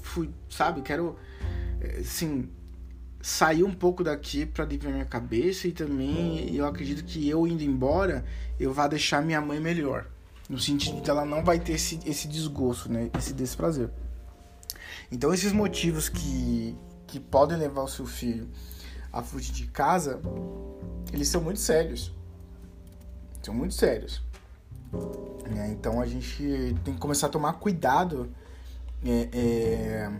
Fui, 0.03 0.29
sabe, 0.49 0.81
quero. 0.81 1.17
Assim, 1.99 2.47
sair 3.21 3.63
um 3.63 3.73
pouco 3.73 4.03
daqui 4.03 4.45
para 4.45 4.63
aliviar 4.63 4.93
minha 4.93 5.05
cabeça 5.05 5.67
e 5.67 5.71
também 5.71 6.55
eu 6.55 6.65
acredito 6.65 7.03
que 7.03 7.27
eu 7.27 7.45
indo 7.45 7.63
embora 7.63 8.23
eu 8.59 8.73
vá 8.73 8.87
deixar 8.87 9.21
minha 9.21 9.41
mãe 9.41 9.59
melhor 9.59 10.05
no 10.49 10.57
sentido 10.57 10.95
de 10.95 11.01
que 11.01 11.09
ela 11.09 11.25
não 11.25 11.43
vai 11.43 11.59
ter 11.59 11.73
esse, 11.73 11.99
esse 12.05 12.27
desgosto, 12.27 12.91
né? 12.91 13.11
Esse 13.15 13.33
desprazer. 13.33 13.89
Então 15.11 15.31
esses 15.33 15.51
motivos 15.51 16.09
que, 16.09 16.75
que 17.05 17.19
podem 17.19 17.57
levar 17.57 17.83
o 17.83 17.87
seu 17.87 18.05
filho 18.05 18.49
a 19.13 19.21
fugir 19.21 19.53
de 19.53 19.67
casa, 19.67 20.19
eles 21.13 21.27
são 21.27 21.41
muito 21.41 21.59
sérios. 21.59 22.11
São 23.43 23.53
muito 23.53 23.75
sérios. 23.75 24.23
Né? 25.49 25.69
Então 25.71 26.01
a 26.01 26.05
gente 26.05 26.75
tem 26.83 26.93
que 26.93 26.99
começar 26.99 27.27
a 27.27 27.29
tomar 27.29 27.53
cuidado 27.53 28.31
é, 29.05 29.29
é, 29.31 30.11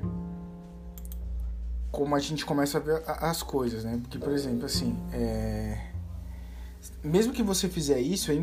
como 1.92 2.16
a 2.16 2.20
gente 2.20 2.46
começa 2.46 2.78
a 2.78 2.82
ver 2.82 3.04
as 3.06 3.42
coisas, 3.42 3.84
né? 3.84 4.00
Porque, 4.02 4.20
por 4.20 4.32
exemplo, 4.32 4.66
assim, 4.66 4.98
é, 5.12 5.90
mesmo 7.04 7.34
que 7.34 7.42
você 7.42 7.68
fizer 7.68 8.00
isso, 8.00 8.32
é, 8.32 8.36
é, 8.36 8.40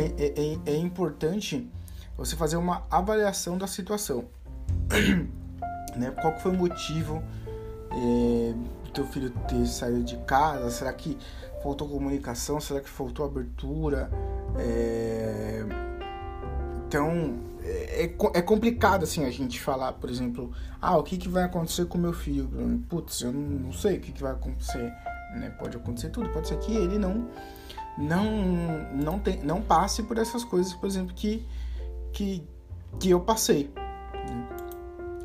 é, 0.00 0.58
é, 0.66 0.74
é 0.74 0.76
importante 0.76 1.68
você 2.16 2.36
fazer 2.36 2.56
uma 2.56 2.84
avaliação 2.90 3.56
da 3.56 3.66
situação. 3.66 4.26
né? 5.96 6.10
Qual 6.20 6.38
foi 6.38 6.52
o 6.52 6.54
motivo 6.54 7.22
é, 7.90 8.54
do 8.84 8.90
teu 8.92 9.06
filho 9.06 9.30
ter 9.48 9.66
saído 9.66 10.04
de 10.04 10.16
casa? 10.18 10.70
Será 10.70 10.92
que 10.92 11.16
faltou 11.62 11.88
comunicação? 11.88 12.60
Será 12.60 12.80
que 12.80 12.90
faltou 12.90 13.24
abertura? 13.24 14.10
Então, 16.86 17.49
é, 18.00 18.04
é, 18.04 18.38
é 18.38 18.42
complicado 18.42 19.04
assim 19.04 19.24
a 19.24 19.30
gente 19.30 19.60
falar, 19.60 19.92
por 19.94 20.10
exemplo, 20.10 20.52
ah, 20.80 20.96
o 20.96 21.02
que, 21.02 21.16
que 21.16 21.28
vai 21.28 21.44
acontecer 21.44 21.86
com 21.86 21.98
meu 21.98 22.12
filho? 22.12 22.48
Putz, 22.88 23.20
eu 23.22 23.32
não 23.32 23.72
sei 23.72 23.98
o 23.98 24.00
que, 24.00 24.12
que 24.12 24.22
vai 24.22 24.32
acontecer. 24.32 24.92
Né? 25.34 25.50
Pode 25.58 25.76
acontecer 25.76 26.10
tudo, 26.10 26.28
pode 26.30 26.48
ser 26.48 26.58
que 26.58 26.74
ele 26.74 26.98
não 26.98 27.28
não 27.98 28.24
não 28.94 29.18
tem, 29.18 29.42
não 29.42 29.60
passe 29.60 30.02
por 30.02 30.16
essas 30.16 30.44
coisas, 30.44 30.72
por 30.72 30.86
exemplo, 30.86 31.14
que 31.14 31.46
que, 32.12 32.42
que 32.98 33.10
eu 33.10 33.20
passei. 33.20 33.70
Né? 34.14 34.48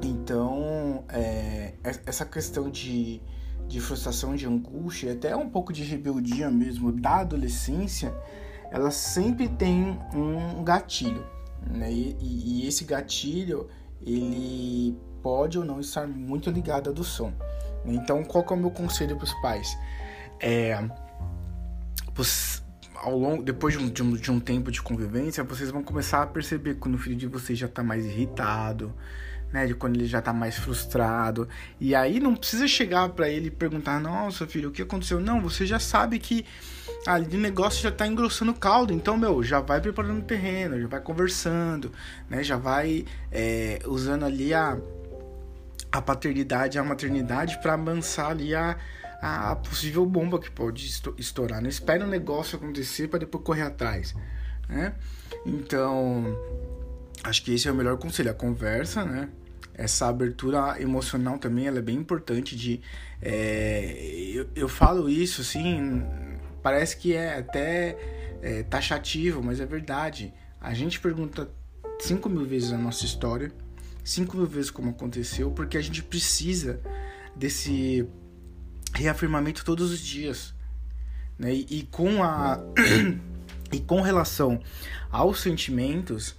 Então, 0.04 1.04
é, 1.10 1.74
essa 2.06 2.26
questão 2.26 2.70
de, 2.70 3.22
de 3.68 3.80
frustração, 3.80 4.36
de 4.36 4.46
angústia, 4.46 5.14
até 5.14 5.36
um 5.36 5.50
pouco 5.50 5.74
de 5.74 5.84
rebeldia 5.84 6.52
mesmo 6.52 6.92
da 6.92 7.18
adolescência, 7.18 8.14
ela 8.72 8.92
sempre 8.92 9.48
tem 9.48 10.00
um 10.14 10.64
gatilho, 10.64 11.26
né? 11.66 11.92
E, 11.92 12.18
e, 12.20 12.68
esse 12.68 12.84
gatilho, 12.84 13.70
ele 14.02 14.98
pode 15.22 15.58
ou 15.58 15.66
não 15.66 15.80
estar 15.80 16.08
muito 16.08 16.50
ligado 16.50 16.94
do 16.94 17.04
som. 17.04 17.34
Então, 17.86 18.24
qual 18.24 18.46
é 18.50 18.54
o 18.54 18.58
meu 18.58 18.72
conselho 18.72 19.16
para 19.16 19.26
os 19.26 19.34
pais? 19.42 19.78
É, 20.40 20.74
ao 22.96 23.18
longo, 23.18 23.44
depois 23.44 23.78
de 23.78 23.84
um, 23.84 23.90
de, 23.90 24.04
um, 24.04 24.14
de 24.14 24.32
um 24.32 24.40
tempo 24.40 24.72
de 24.72 24.82
convivência, 24.82 25.44
vocês 25.44 25.70
vão 25.70 25.84
começar 25.84 26.24
a 26.24 26.28
perceber 26.28 26.76
quando 26.76 26.96
o 26.96 26.98
filho 26.98 27.16
de 27.16 27.28
vocês 27.28 27.58
já 27.58 27.68
está 27.68 27.84
mais 27.84 28.06
irritado, 28.06 28.94
né? 29.52 29.66
De 29.66 29.74
quando 29.74 29.96
ele 29.96 30.06
já 30.06 30.20
está 30.20 30.34
mais 30.34 30.58
frustrado. 30.58 31.48
E 31.80 31.96
aí 31.96 32.20
não 32.20 32.36
precisa 32.36 32.68
chegar 32.68 33.10
para 33.10 33.30
ele 33.30 33.48
e 33.48 33.52
perguntar: 33.52 34.00
Nossa, 34.00 34.46
filho, 34.46 34.70
o 34.70 34.72
que 34.72 34.82
aconteceu? 34.82 35.20
Não, 35.20 35.42
você 35.42 35.66
já 35.66 35.80
sabe 35.80 36.20
que 36.20 36.46
ali 37.06 37.36
o 37.36 37.40
negócio 37.40 37.82
já 37.82 37.90
está 37.90 38.08
engrossando 38.08 38.52
o 38.52 38.56
caldo. 38.56 38.94
Então, 38.94 39.18
meu, 39.18 39.44
já 39.44 39.60
vai 39.60 39.80
preparando 39.82 40.20
o 40.20 40.24
terreno, 40.26 40.80
já 40.80 40.88
vai 40.88 41.00
conversando, 41.00 41.92
né? 42.30 42.44
Já 42.44 42.58
vai 42.58 43.06
é, 43.32 43.80
usando 43.86 44.26
ali 44.26 44.54
a, 44.54 44.78
a 45.92 46.02
paternidade, 46.02 46.78
a 46.78 46.84
maternidade 46.84 47.60
para 47.62 47.74
amansar 47.74 48.32
ali 48.32 48.56
a 48.56 48.78
a 49.22 49.56
possível 49.56 50.06
bomba 50.06 50.40
que 50.40 50.52
pode 50.52 50.86
estourar. 51.18 51.60
Não 51.60 51.70
espera 51.70 52.06
o 52.06 52.08
negócio 52.08 52.58
acontecer 52.58 53.08
para 53.08 53.20
depois 53.20 53.44
correr 53.44 53.64
atrás, 53.64 54.14
né? 54.70 54.94
Então, 55.44 56.38
acho 57.26 57.44
que 57.44 57.54
esse 57.54 57.68
é 57.68 57.72
o 57.72 57.76
melhor 57.76 57.98
conselho, 57.98 58.32
a 58.32 58.34
conversa, 58.34 59.04
né? 59.04 59.30
Essa 59.74 60.08
abertura 60.08 60.82
emocional 60.82 61.38
também 61.38 61.68
ela 61.68 61.80
é 61.80 61.82
bem 61.82 61.98
importante 61.98 62.56
de... 62.56 62.80
É, 63.22 64.32
eu, 64.34 64.48
eu 64.56 64.70
falo 64.70 65.10
isso, 65.10 65.42
assim, 65.42 66.04
parece 66.62 66.96
que 66.98 67.14
é 67.14 67.40
até 67.40 67.98
é, 68.42 68.64
taxativo, 68.64 69.44
mas 69.44 69.60
é 69.60 69.66
verdade. 69.66 70.34
A 70.62 70.74
gente 70.74 71.00
pergunta 71.00 71.50
5 72.00 72.30
mil 72.30 72.46
vezes 72.46 72.72
a 72.72 72.78
nossa 72.78 73.06
história, 73.06 73.52
5 74.04 74.38
mil 74.38 74.46
vezes 74.46 74.72
como 74.72 74.92
aconteceu, 74.92 75.52
porque 75.52 75.78
a 75.78 75.82
gente 75.82 76.04
precisa 76.04 76.80
desse 77.36 78.08
reafirmamento 78.94 79.66
todos 79.66 79.92
os 79.92 80.00
dias. 80.00 80.54
Né? 81.38 81.54
E, 81.54 81.80
e 81.80 81.84
com 81.84 82.24
a 82.24 82.60
e 83.72 83.80
com 83.80 84.00
relação 84.00 84.62
aos 85.12 85.42
sentimentos, 85.42 86.36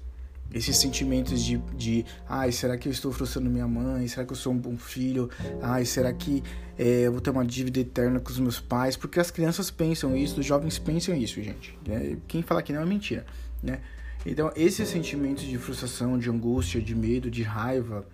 esses 0.52 0.76
sentimentos 0.76 1.42
de, 1.42 1.58
de 1.76 2.04
ai, 2.28 2.52
será 2.52 2.76
que 2.76 2.88
eu 2.88 2.92
estou 2.92 3.12
frustrando 3.12 3.50
minha 3.50 3.66
mãe? 3.66 4.06
Será 4.08 4.24
que 4.24 4.32
eu 4.32 4.36
sou 4.36 4.52
um 4.52 4.58
bom 4.58 4.76
filho? 4.76 5.28
Ai, 5.60 5.84
será 5.84 6.12
que 6.12 6.42
é, 6.78 7.06
eu 7.06 7.12
vou 7.12 7.20
ter 7.20 7.30
uma 7.30 7.44
dívida 7.44 7.80
eterna 7.80 8.20
com 8.20 8.30
os 8.30 8.38
meus 8.38 8.60
pais? 8.60 8.96
Porque 8.96 9.20
as 9.20 9.30
crianças 9.30 9.70
pensam 9.70 10.16
isso, 10.16 10.40
os 10.40 10.46
jovens 10.46 10.78
pensam 10.78 11.14
isso, 11.14 11.42
gente. 11.42 11.76
Né? 11.86 12.16
Quem 12.26 12.42
fala 12.42 12.62
que 12.62 12.72
não 12.72 12.80
é 12.80 12.86
mentira, 12.86 13.26
né? 13.62 13.80
Então, 14.24 14.50
esses 14.56 14.88
sentimentos 14.88 15.44
de 15.44 15.56
frustração, 15.56 16.18
de 16.18 16.28
angústia, 16.28 16.82
de 16.82 16.96
medo, 16.96 17.30
de 17.30 17.44
raiva, 17.44 18.04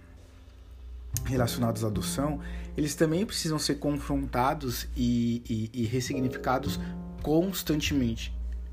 relacionados 1.25 1.85
à 1.85 1.87
adoção, 1.87 2.41
eles 2.77 2.95
também 2.95 3.25
precisam 3.25 3.59
ser 3.59 3.77
confrontados 3.77 4.87
e, 4.97 5.43
e, 5.49 5.83
e 5.83 5.85
ressignificados 5.87 6.79
constantemente. 7.23 8.33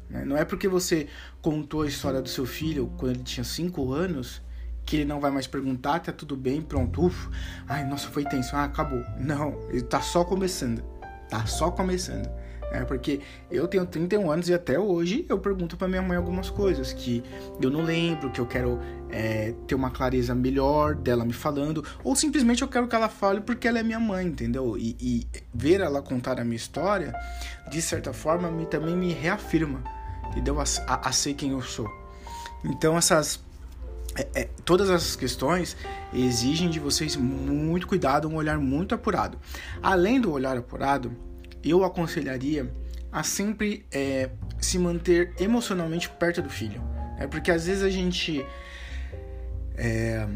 Né? 0.10 0.26
Não 0.26 0.36
é 0.36 0.44
porque 0.44 0.68
você 0.68 1.08
contou 1.42 1.84
a 1.84 1.88
história 1.88 2.22
do 2.22 2.30
seu 2.30 2.46
filho 2.46 2.92
quando 2.98 3.16
ele 3.16 3.24
tinha 3.24 3.44
5 3.44 3.94
anos 3.94 4.42
que 4.86 4.96
ele 4.98 5.06
não 5.06 5.20
vai 5.20 5.30
mais 5.30 5.46
perguntar, 5.46 6.00
tá 6.00 6.12
tudo 6.12 6.36
bem, 6.36 6.64
pronto, 6.64 7.06
uf, 7.06 7.30
ai, 7.68 7.86
nossa, 7.86 8.08
foi 8.08 8.26
tenso, 8.26 8.56
ah, 8.56 8.64
acabou. 8.64 9.04
Não, 9.20 9.60
ele 9.70 9.84
tá 9.84 10.02
só 10.02 10.24
começando, 10.24 10.84
tá 11.30 11.46
só 11.46 11.70
começando. 11.70 12.28
É 12.72 12.84
porque 12.86 13.20
eu 13.50 13.68
tenho 13.68 13.86
31 13.86 14.32
anos 14.32 14.50
e 14.50 14.54
até 14.54 14.80
hoje 14.80 15.26
eu 15.28 15.40
pergunto 15.40 15.76
para 15.76 15.88
minha 15.88 16.02
mãe 16.02 16.18
algumas 16.18 16.50
coisas 16.50 16.94
que 16.94 17.24
eu 17.62 17.70
não 17.70 17.84
lembro, 17.84 18.32
que 18.32 18.40
eu 18.40 18.46
quero 18.46 18.80
é, 19.10 19.54
ter 19.68 19.76
uma 19.76 19.90
clareza 19.90 20.36
melhor 20.36 20.96
dela 20.96 21.26
me 21.26 21.34
falando, 21.34 21.84
ou 22.04 22.16
simplesmente 22.16 22.62
eu 22.62 22.68
quero 22.68 22.88
que 22.88 22.96
ela 22.96 23.10
fale 23.10 23.42
porque 23.42 23.68
ela 23.68 23.80
é 23.80 23.84
minha 23.84 24.00
mãe, 24.00 24.28
entendeu? 24.28 24.78
E, 24.78 24.96
e 25.00 25.28
ver 25.54 25.82
ela 25.82 26.02
contar 26.02 26.40
a 26.40 26.44
minha 26.44 26.56
história, 26.56 27.14
de 27.70 27.82
certa 27.82 28.14
forma, 28.14 28.52
me, 28.52 28.66
também 28.66 28.96
me 28.96 29.14
reafirma, 29.14 29.84
entendeu? 30.30 30.60
A, 30.60 30.64
a, 30.88 31.10
a 31.10 31.12
ser 31.12 31.34
quem 31.34 31.52
eu 31.52 31.62
sou. 31.62 31.90
Então 32.64 32.98
essas 32.98 33.40
é, 34.16 34.28
é, 34.42 34.50
todas 34.66 34.90
essas 34.90 35.16
questões 35.16 35.78
exigem 36.14 36.70
de 36.70 36.80
vocês 36.80 37.16
muito 37.16 37.88
cuidado, 37.88 38.28
um 38.28 38.36
olhar 38.36 38.58
muito 38.58 38.96
apurado. 38.96 39.38
Além 39.82 40.20
do 40.20 40.32
olhar 40.32 40.58
apurado, 40.58 41.12
eu 41.64 41.84
aconselharia 41.84 42.72
a 43.12 43.24
sempre 43.24 43.86
é, 43.92 44.30
se 44.60 44.78
manter 44.78 45.34
emocionalmente 45.40 46.10
perto 46.10 46.42
do 46.42 46.50
filho. 46.50 46.82
É 47.18 47.28
porque 47.28 47.52
às 47.52 47.66
vezes 47.66 47.84
a 47.84 47.90
gente 47.90 48.46
é, 49.76 50.28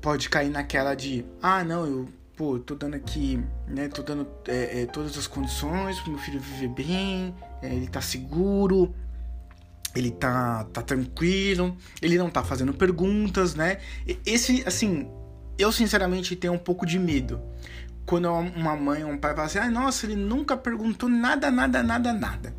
pode 0.00 0.28
cair 0.28 0.50
naquela 0.50 0.94
de 0.94 1.24
ah 1.42 1.62
não 1.64 1.84
eu 1.84 2.08
pô 2.36 2.58
tô 2.58 2.74
dando 2.74 2.94
aqui 2.94 3.42
né 3.66 3.88
tô 3.88 4.02
dando 4.02 4.26
é, 4.46 4.82
é, 4.82 4.86
todas 4.86 5.18
as 5.18 5.26
condições 5.26 5.98
para 5.98 6.10
meu 6.10 6.20
filho 6.20 6.40
viver 6.40 6.68
bem 6.68 7.34
ele 7.60 7.88
tá 7.88 8.00
seguro 8.00 8.94
ele 9.98 10.10
tá, 10.10 10.64
tá 10.72 10.82
tranquilo, 10.82 11.76
ele 12.00 12.16
não 12.16 12.30
tá 12.30 12.42
fazendo 12.42 12.72
perguntas, 12.72 13.54
né? 13.54 13.78
Esse, 14.24 14.62
assim, 14.66 15.08
eu 15.58 15.72
sinceramente 15.72 16.36
tenho 16.36 16.52
um 16.52 16.58
pouco 16.58 16.86
de 16.86 16.98
medo. 16.98 17.40
Quando 18.06 18.30
uma 18.30 18.74
mãe 18.76 19.04
ou 19.04 19.10
um 19.10 19.18
pai 19.18 19.34
fala 19.34 19.46
assim, 19.46 19.58
ah, 19.58 19.70
nossa, 19.70 20.06
ele 20.06 20.16
nunca 20.16 20.56
perguntou 20.56 21.08
nada, 21.08 21.50
nada, 21.50 21.82
nada, 21.82 22.12
nada. 22.12 22.54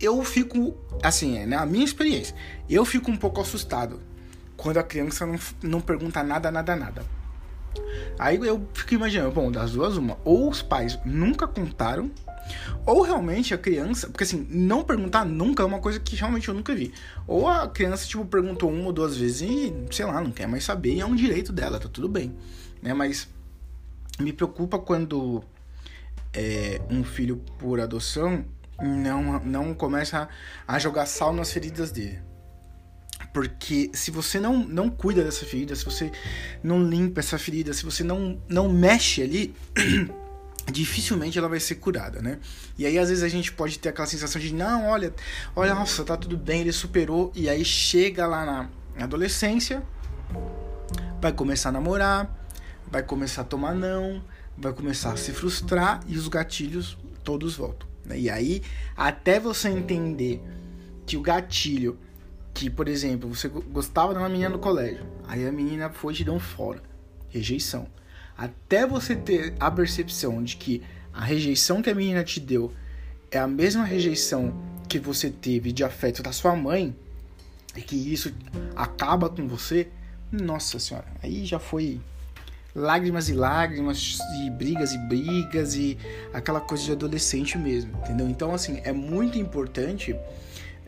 Eu 0.00 0.22
fico, 0.24 0.74
assim, 1.02 1.36
é, 1.38 1.46
né, 1.46 1.56
a 1.56 1.66
minha 1.66 1.84
experiência, 1.84 2.34
eu 2.68 2.84
fico 2.84 3.10
um 3.10 3.16
pouco 3.16 3.40
assustado 3.40 4.00
quando 4.56 4.78
a 4.78 4.82
criança 4.82 5.26
não, 5.26 5.38
não 5.62 5.80
pergunta 5.80 6.22
nada, 6.22 6.50
nada, 6.50 6.76
nada. 6.76 7.04
Aí 8.18 8.36
eu 8.36 8.66
fico 8.72 8.94
imaginando, 8.94 9.30
bom, 9.32 9.50
das 9.50 9.72
duas, 9.72 9.96
uma, 9.96 10.16
ou 10.24 10.48
os 10.48 10.62
pais 10.62 10.98
nunca 11.04 11.46
contaram 11.46 12.10
ou 12.86 13.02
realmente 13.02 13.52
a 13.54 13.58
criança, 13.58 14.08
porque 14.08 14.24
assim, 14.24 14.46
não 14.50 14.82
perguntar 14.82 15.24
nunca 15.24 15.62
é 15.62 15.66
uma 15.66 15.80
coisa 15.80 16.00
que 16.00 16.16
realmente 16.16 16.48
eu 16.48 16.54
nunca 16.54 16.74
vi. 16.74 16.92
Ou 17.26 17.48
a 17.48 17.68
criança, 17.68 18.06
tipo, 18.06 18.24
perguntou 18.24 18.70
uma 18.70 18.86
ou 18.86 18.92
duas 18.92 19.16
vezes 19.16 19.42
e, 19.42 19.74
sei 19.90 20.06
lá, 20.06 20.20
não 20.20 20.30
quer 20.30 20.46
mais 20.46 20.64
saber 20.64 20.94
e 20.94 21.00
é 21.00 21.06
um 21.06 21.14
direito 21.14 21.52
dela, 21.52 21.78
tá 21.78 21.88
tudo 21.88 22.08
bem. 22.08 22.34
Né? 22.82 22.94
Mas 22.94 23.28
me 24.18 24.32
preocupa 24.32 24.78
quando 24.78 25.42
é, 26.32 26.80
um 26.90 27.02
filho 27.02 27.36
por 27.58 27.80
adoção 27.80 28.44
não, 28.80 29.40
não 29.40 29.74
começa 29.74 30.28
a 30.66 30.78
jogar 30.78 31.06
sal 31.06 31.32
nas 31.32 31.52
feridas 31.52 31.90
dele. 31.90 32.18
Porque 33.32 33.90
se 33.92 34.10
você 34.10 34.40
não, 34.40 34.58
não 34.58 34.90
cuida 34.90 35.22
dessa 35.22 35.44
ferida, 35.44 35.76
se 35.76 35.84
você 35.84 36.10
não 36.62 36.82
limpa 36.82 37.20
essa 37.20 37.38
ferida, 37.38 37.72
se 37.72 37.84
você 37.84 38.02
não, 38.02 38.40
não 38.48 38.68
mexe 38.68 39.22
ali, 39.22 39.54
dificilmente 40.66 41.38
ela 41.38 41.48
vai 41.48 41.60
ser 41.60 41.76
curada, 41.76 42.20
né? 42.20 42.38
E 42.78 42.86
aí 42.86 42.98
às 42.98 43.08
vezes 43.08 43.24
a 43.24 43.28
gente 43.28 43.52
pode 43.52 43.78
ter 43.78 43.88
aquela 43.88 44.06
sensação 44.06 44.40
de 44.40 44.52
não, 44.52 44.88
olha, 44.88 45.14
olha, 45.54 45.74
nossa, 45.74 46.04
tá 46.04 46.16
tudo 46.16 46.36
bem, 46.36 46.62
ele 46.62 46.72
superou 46.72 47.32
e 47.34 47.48
aí 47.48 47.64
chega 47.64 48.26
lá 48.26 48.44
na 48.44 49.04
adolescência, 49.04 49.82
vai 51.20 51.32
começar 51.32 51.70
a 51.70 51.72
namorar, 51.72 52.48
vai 52.90 53.02
começar 53.02 53.42
a 53.42 53.44
tomar 53.44 53.74
não, 53.74 54.22
vai 54.56 54.72
começar 54.72 55.12
a 55.12 55.16
se 55.16 55.32
frustrar 55.32 56.00
e 56.06 56.16
os 56.16 56.28
gatilhos 56.28 56.96
todos 57.24 57.56
voltam. 57.56 57.88
Né? 58.04 58.18
E 58.18 58.30
aí 58.30 58.62
até 58.96 59.38
você 59.40 59.68
entender 59.68 60.42
que 61.06 61.16
o 61.16 61.22
gatilho 61.22 61.98
que, 62.52 62.68
por 62.68 62.88
exemplo, 62.88 63.32
você 63.32 63.48
gostava 63.48 64.12
de 64.12 64.18
uma 64.18 64.28
menina 64.28 64.50
no 64.50 64.58
colégio, 64.58 65.06
aí 65.26 65.46
a 65.46 65.52
menina 65.52 65.88
foi 65.88 66.12
te 66.12 66.24
dar 66.24 66.32
um 66.32 66.40
fora, 66.40 66.82
rejeição 67.28 67.86
até 68.40 68.86
você 68.86 69.14
ter 69.14 69.52
a 69.60 69.70
percepção 69.70 70.42
de 70.42 70.56
que 70.56 70.82
a 71.12 71.22
rejeição 71.22 71.82
que 71.82 71.90
a 71.90 71.94
menina 71.94 72.24
te 72.24 72.40
deu 72.40 72.72
é 73.30 73.38
a 73.38 73.46
mesma 73.46 73.84
rejeição 73.84 74.54
que 74.88 74.98
você 74.98 75.28
teve 75.28 75.72
de 75.72 75.84
afeto 75.84 76.22
da 76.22 76.32
sua 76.32 76.56
mãe, 76.56 76.96
e 77.76 77.82
que 77.82 77.94
isso 77.94 78.32
acaba 78.74 79.28
com 79.28 79.46
você, 79.46 79.88
nossa 80.32 80.78
senhora, 80.78 81.06
aí 81.22 81.44
já 81.44 81.58
foi 81.58 82.00
lágrimas 82.74 83.28
e 83.28 83.34
lágrimas 83.34 84.18
e 84.42 84.48
brigas 84.48 84.94
e 84.94 84.98
brigas 85.06 85.74
e 85.74 85.98
aquela 86.32 86.62
coisa 86.62 86.84
de 86.84 86.92
adolescente 86.92 87.58
mesmo, 87.58 87.92
entendeu? 87.98 88.26
Então 88.26 88.54
assim 88.54 88.80
é 88.84 88.92
muito 88.92 89.36
importante 89.36 90.16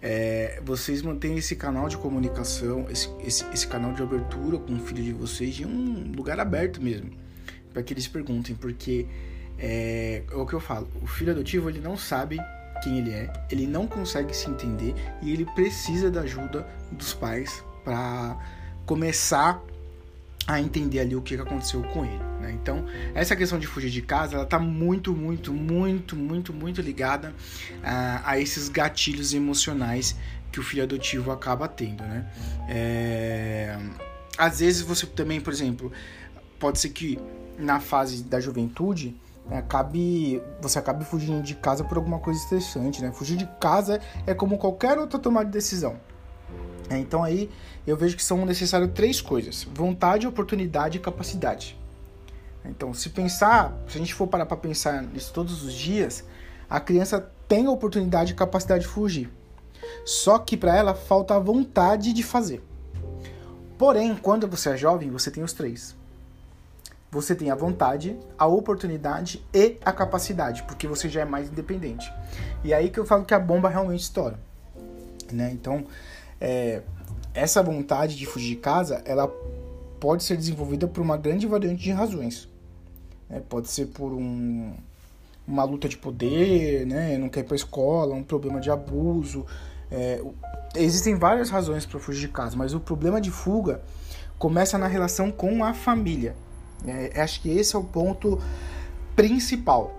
é, 0.00 0.58
vocês 0.64 1.02
manterem 1.02 1.36
esse 1.36 1.54
canal 1.54 1.86
de 1.86 1.98
comunicação, 1.98 2.86
esse, 2.88 3.10
esse, 3.22 3.44
esse 3.52 3.66
canal 3.66 3.92
de 3.92 4.02
abertura 4.02 4.58
com 4.58 4.74
o 4.74 4.80
filho 4.80 5.04
de 5.04 5.12
vocês 5.12 5.60
em 5.60 5.66
um 5.66 6.12
lugar 6.16 6.40
aberto 6.40 6.80
mesmo 6.80 7.20
para 7.72 7.82
que 7.82 7.92
eles 7.92 8.06
perguntem, 8.06 8.54
porque 8.54 9.06
é, 9.58 10.22
é 10.30 10.34
o 10.34 10.46
que 10.46 10.54
eu 10.54 10.60
falo, 10.60 10.88
o 11.00 11.06
filho 11.06 11.32
adotivo 11.32 11.68
ele 11.68 11.80
não 11.80 11.96
sabe 11.96 12.38
quem 12.82 12.98
ele 12.98 13.10
é, 13.10 13.32
ele 13.50 13.66
não 13.66 13.86
consegue 13.86 14.34
se 14.34 14.50
entender 14.50 14.94
e 15.22 15.32
ele 15.32 15.44
precisa 15.54 16.10
da 16.10 16.22
ajuda 16.22 16.66
dos 16.90 17.14
pais 17.14 17.62
para 17.84 18.36
começar 18.84 19.62
a 20.46 20.60
entender 20.60 20.98
ali 20.98 21.14
o 21.14 21.22
que 21.22 21.36
aconteceu 21.36 21.82
com 21.84 22.04
ele. 22.04 22.22
Né? 22.40 22.52
Então, 22.60 22.84
essa 23.14 23.36
questão 23.36 23.58
de 23.58 23.66
fugir 23.66 23.90
de 23.90 24.02
casa, 24.02 24.34
ela 24.34 24.44
tá 24.44 24.58
muito, 24.58 25.14
muito, 25.14 25.52
muito, 25.52 26.16
muito, 26.16 26.52
muito 26.52 26.80
ligada 26.80 27.32
a, 27.82 28.32
a 28.32 28.40
esses 28.40 28.68
gatilhos 28.68 29.32
emocionais 29.32 30.16
que 30.50 30.58
o 30.58 30.62
filho 30.62 30.82
adotivo 30.82 31.30
acaba 31.30 31.66
tendo, 31.66 32.02
né? 32.02 32.26
É... 32.68 33.78
Às 34.36 34.60
vezes 34.60 34.82
você 34.82 35.06
também, 35.06 35.40
por 35.40 35.52
exemplo, 35.52 35.90
pode 36.58 36.78
ser 36.78 36.90
que 36.90 37.18
na 37.58 37.80
fase 37.80 38.22
da 38.22 38.40
juventude, 38.40 39.16
né, 39.46 39.64
você 40.60 40.78
acabe 40.78 41.04
fugindo 41.04 41.42
de 41.42 41.54
casa 41.54 41.84
por 41.84 41.96
alguma 41.96 42.18
coisa 42.18 42.38
estressante, 42.40 43.02
né? 43.02 43.12
Fugir 43.12 43.36
de 43.36 43.46
casa 43.60 44.00
é 44.26 44.34
como 44.34 44.56
qualquer 44.56 44.98
outra 44.98 45.18
tomada 45.18 45.46
de 45.46 45.52
decisão. 45.52 45.96
É, 46.88 46.98
então 46.98 47.22
aí 47.22 47.50
eu 47.86 47.96
vejo 47.96 48.16
que 48.16 48.24
são 48.24 48.44
necessárias 48.46 48.90
três 48.94 49.20
coisas: 49.20 49.66
vontade, 49.74 50.26
oportunidade 50.26 50.98
e 50.98 51.00
capacidade. 51.00 51.78
Então, 52.64 52.94
se 52.94 53.10
pensar, 53.10 53.76
se 53.88 53.96
a 53.96 54.00
gente 54.00 54.14
for 54.14 54.28
parar 54.28 54.46
para 54.46 54.56
pensar 54.56 55.02
nisso 55.02 55.32
todos 55.32 55.64
os 55.64 55.72
dias, 55.72 56.24
a 56.70 56.78
criança 56.78 57.28
tem 57.48 57.66
a 57.66 57.70
oportunidade 57.70 58.32
e 58.32 58.36
capacidade 58.36 58.84
de 58.84 58.88
fugir. 58.88 59.28
Só 60.04 60.38
que 60.38 60.56
para 60.56 60.76
ela 60.76 60.94
falta 60.94 61.34
a 61.34 61.40
vontade 61.40 62.12
de 62.12 62.22
fazer. 62.22 62.62
Porém, 63.76 64.14
quando 64.14 64.46
você 64.46 64.70
é 64.70 64.76
jovem, 64.76 65.10
você 65.10 65.28
tem 65.28 65.42
os 65.42 65.52
três 65.52 65.96
você 67.12 67.34
tem 67.34 67.50
a 67.50 67.54
vontade, 67.54 68.18
a 68.38 68.46
oportunidade 68.46 69.44
e 69.52 69.76
a 69.84 69.92
capacidade, 69.92 70.62
porque 70.62 70.88
você 70.88 71.10
já 71.10 71.20
é 71.20 71.24
mais 71.26 71.50
independente. 71.50 72.10
E 72.64 72.72
aí 72.72 72.88
que 72.88 72.98
eu 72.98 73.04
falo 73.04 73.26
que 73.26 73.34
a 73.34 73.38
bomba 73.38 73.68
realmente 73.68 74.00
estoura. 74.00 74.40
Né? 75.30 75.50
Então, 75.52 75.84
é, 76.40 76.80
essa 77.34 77.62
vontade 77.62 78.16
de 78.16 78.24
fugir 78.24 78.48
de 78.48 78.56
casa, 78.56 79.02
ela 79.04 79.28
pode 80.00 80.24
ser 80.24 80.38
desenvolvida 80.38 80.88
por 80.88 81.02
uma 81.02 81.18
grande 81.18 81.46
variante 81.46 81.82
de 81.82 81.92
razões. 81.92 82.48
Né? 83.28 83.42
Pode 83.46 83.68
ser 83.68 83.88
por 83.88 84.10
um, 84.14 84.72
uma 85.46 85.64
luta 85.64 85.90
de 85.90 85.98
poder, 85.98 86.86
né? 86.86 87.18
não 87.18 87.28
quer 87.28 87.40
ir 87.40 87.44
para 87.44 87.56
escola, 87.56 88.14
um 88.14 88.22
problema 88.22 88.58
de 88.58 88.70
abuso. 88.70 89.44
É, 89.90 90.24
existem 90.74 91.14
várias 91.14 91.50
razões 91.50 91.84
para 91.84 92.00
fugir 92.00 92.22
de 92.22 92.28
casa, 92.28 92.56
mas 92.56 92.72
o 92.72 92.80
problema 92.80 93.20
de 93.20 93.30
fuga 93.30 93.82
começa 94.38 94.78
na 94.78 94.86
relação 94.86 95.30
com 95.30 95.62
a 95.62 95.74
família. 95.74 96.34
É, 96.86 97.20
acho 97.20 97.40
que 97.40 97.48
esse 97.50 97.74
é 97.76 97.78
o 97.78 97.84
ponto 97.84 98.40
principal. 99.14 99.94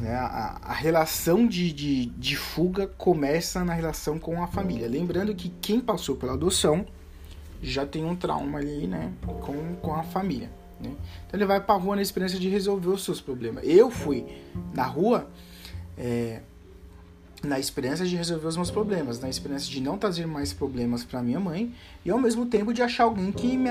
Né? 0.00 0.14
A, 0.14 0.60
a, 0.62 0.72
relação 0.72 1.46
de, 1.46 1.72
de, 1.72 2.06
de 2.06 2.36
fuga 2.36 2.86
começa 2.86 3.64
na 3.64 3.72
relação 3.72 4.18
com 4.18 4.42
a 4.42 4.46
família. 4.46 4.88
Lembrando 4.88 5.34
que 5.34 5.48
quem 5.60 5.80
passou 5.80 6.16
pela 6.16 6.32
adoção 6.32 6.84
já 7.62 7.86
tem 7.86 8.04
um 8.04 8.14
trauma 8.14 8.58
ali 8.58 8.86
né? 8.86 9.12
com, 9.22 9.76
com 9.76 9.94
a 9.94 10.02
família. 10.02 10.50
Né? 10.80 10.90
Então 11.26 11.38
ele 11.38 11.46
vai 11.46 11.60
pra 11.60 11.74
rua 11.76 11.96
na 11.96 12.02
esperança 12.02 12.38
de 12.38 12.48
resolver 12.48 12.88
os 12.88 13.04
seus 13.04 13.20
problemas. 13.20 13.64
Eu 13.66 13.90
fui 13.90 14.26
na 14.74 14.84
rua 14.84 15.28
é, 15.96 16.40
na 17.42 17.58
esperança 17.58 18.04
de 18.04 18.16
resolver 18.16 18.46
os 18.46 18.56
meus 18.56 18.70
problemas, 18.70 19.20
na 19.20 19.28
esperança 19.28 19.66
de 19.66 19.80
não 19.80 19.98
trazer 19.98 20.26
mais 20.26 20.52
problemas 20.52 21.04
para 21.04 21.22
minha 21.22 21.38
mãe 21.38 21.72
e 22.04 22.10
ao 22.10 22.18
mesmo 22.18 22.46
tempo 22.46 22.72
de 22.72 22.82
achar 22.82 23.04
alguém 23.04 23.30
que 23.30 23.56
me, 23.56 23.70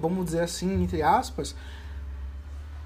vamos 0.00 0.26
dizer 0.26 0.40
assim, 0.40 0.82
entre 0.82 1.02
aspas, 1.02 1.54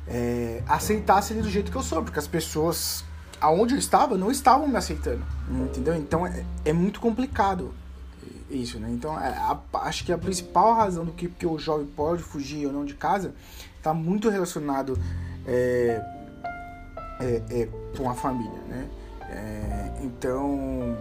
é, 0.06 0.62
aceitasse 0.66 1.32
ele 1.32 1.42
do 1.42 1.50
jeito 1.50 1.70
que 1.70 1.76
eu 1.76 1.82
sou, 1.82 2.02
porque 2.02 2.18
as 2.18 2.26
pessoas 2.26 3.04
aonde 3.40 3.74
eu 3.74 3.78
estava 3.78 4.16
não 4.16 4.30
estavam 4.30 4.68
me 4.68 4.76
aceitando, 4.76 5.24
entendeu? 5.48 5.94
Então 5.94 6.26
é, 6.26 6.44
é 6.64 6.72
muito 6.72 7.00
complicado 7.00 7.72
isso, 8.50 8.78
né? 8.78 8.90
Então 8.90 9.18
é, 9.18 9.28
a, 9.28 9.58
acho 9.82 10.04
que 10.04 10.12
a 10.12 10.18
principal 10.18 10.74
razão 10.74 11.04
do 11.04 11.12
que, 11.12 11.28
que 11.28 11.46
o 11.46 11.58
jovem 11.58 11.86
pode 11.86 12.22
fugir 12.22 12.66
ou 12.66 12.72
não 12.72 12.84
de 12.84 12.94
casa 12.94 13.34
está 13.76 13.94
muito 13.94 14.28
relacionado 14.28 14.98
é, 15.46 16.02
é, 17.20 17.42
é, 17.50 17.68
com 17.96 18.10
a 18.10 18.14
família, 18.14 18.60
né? 18.68 18.88
Então, 20.02 20.98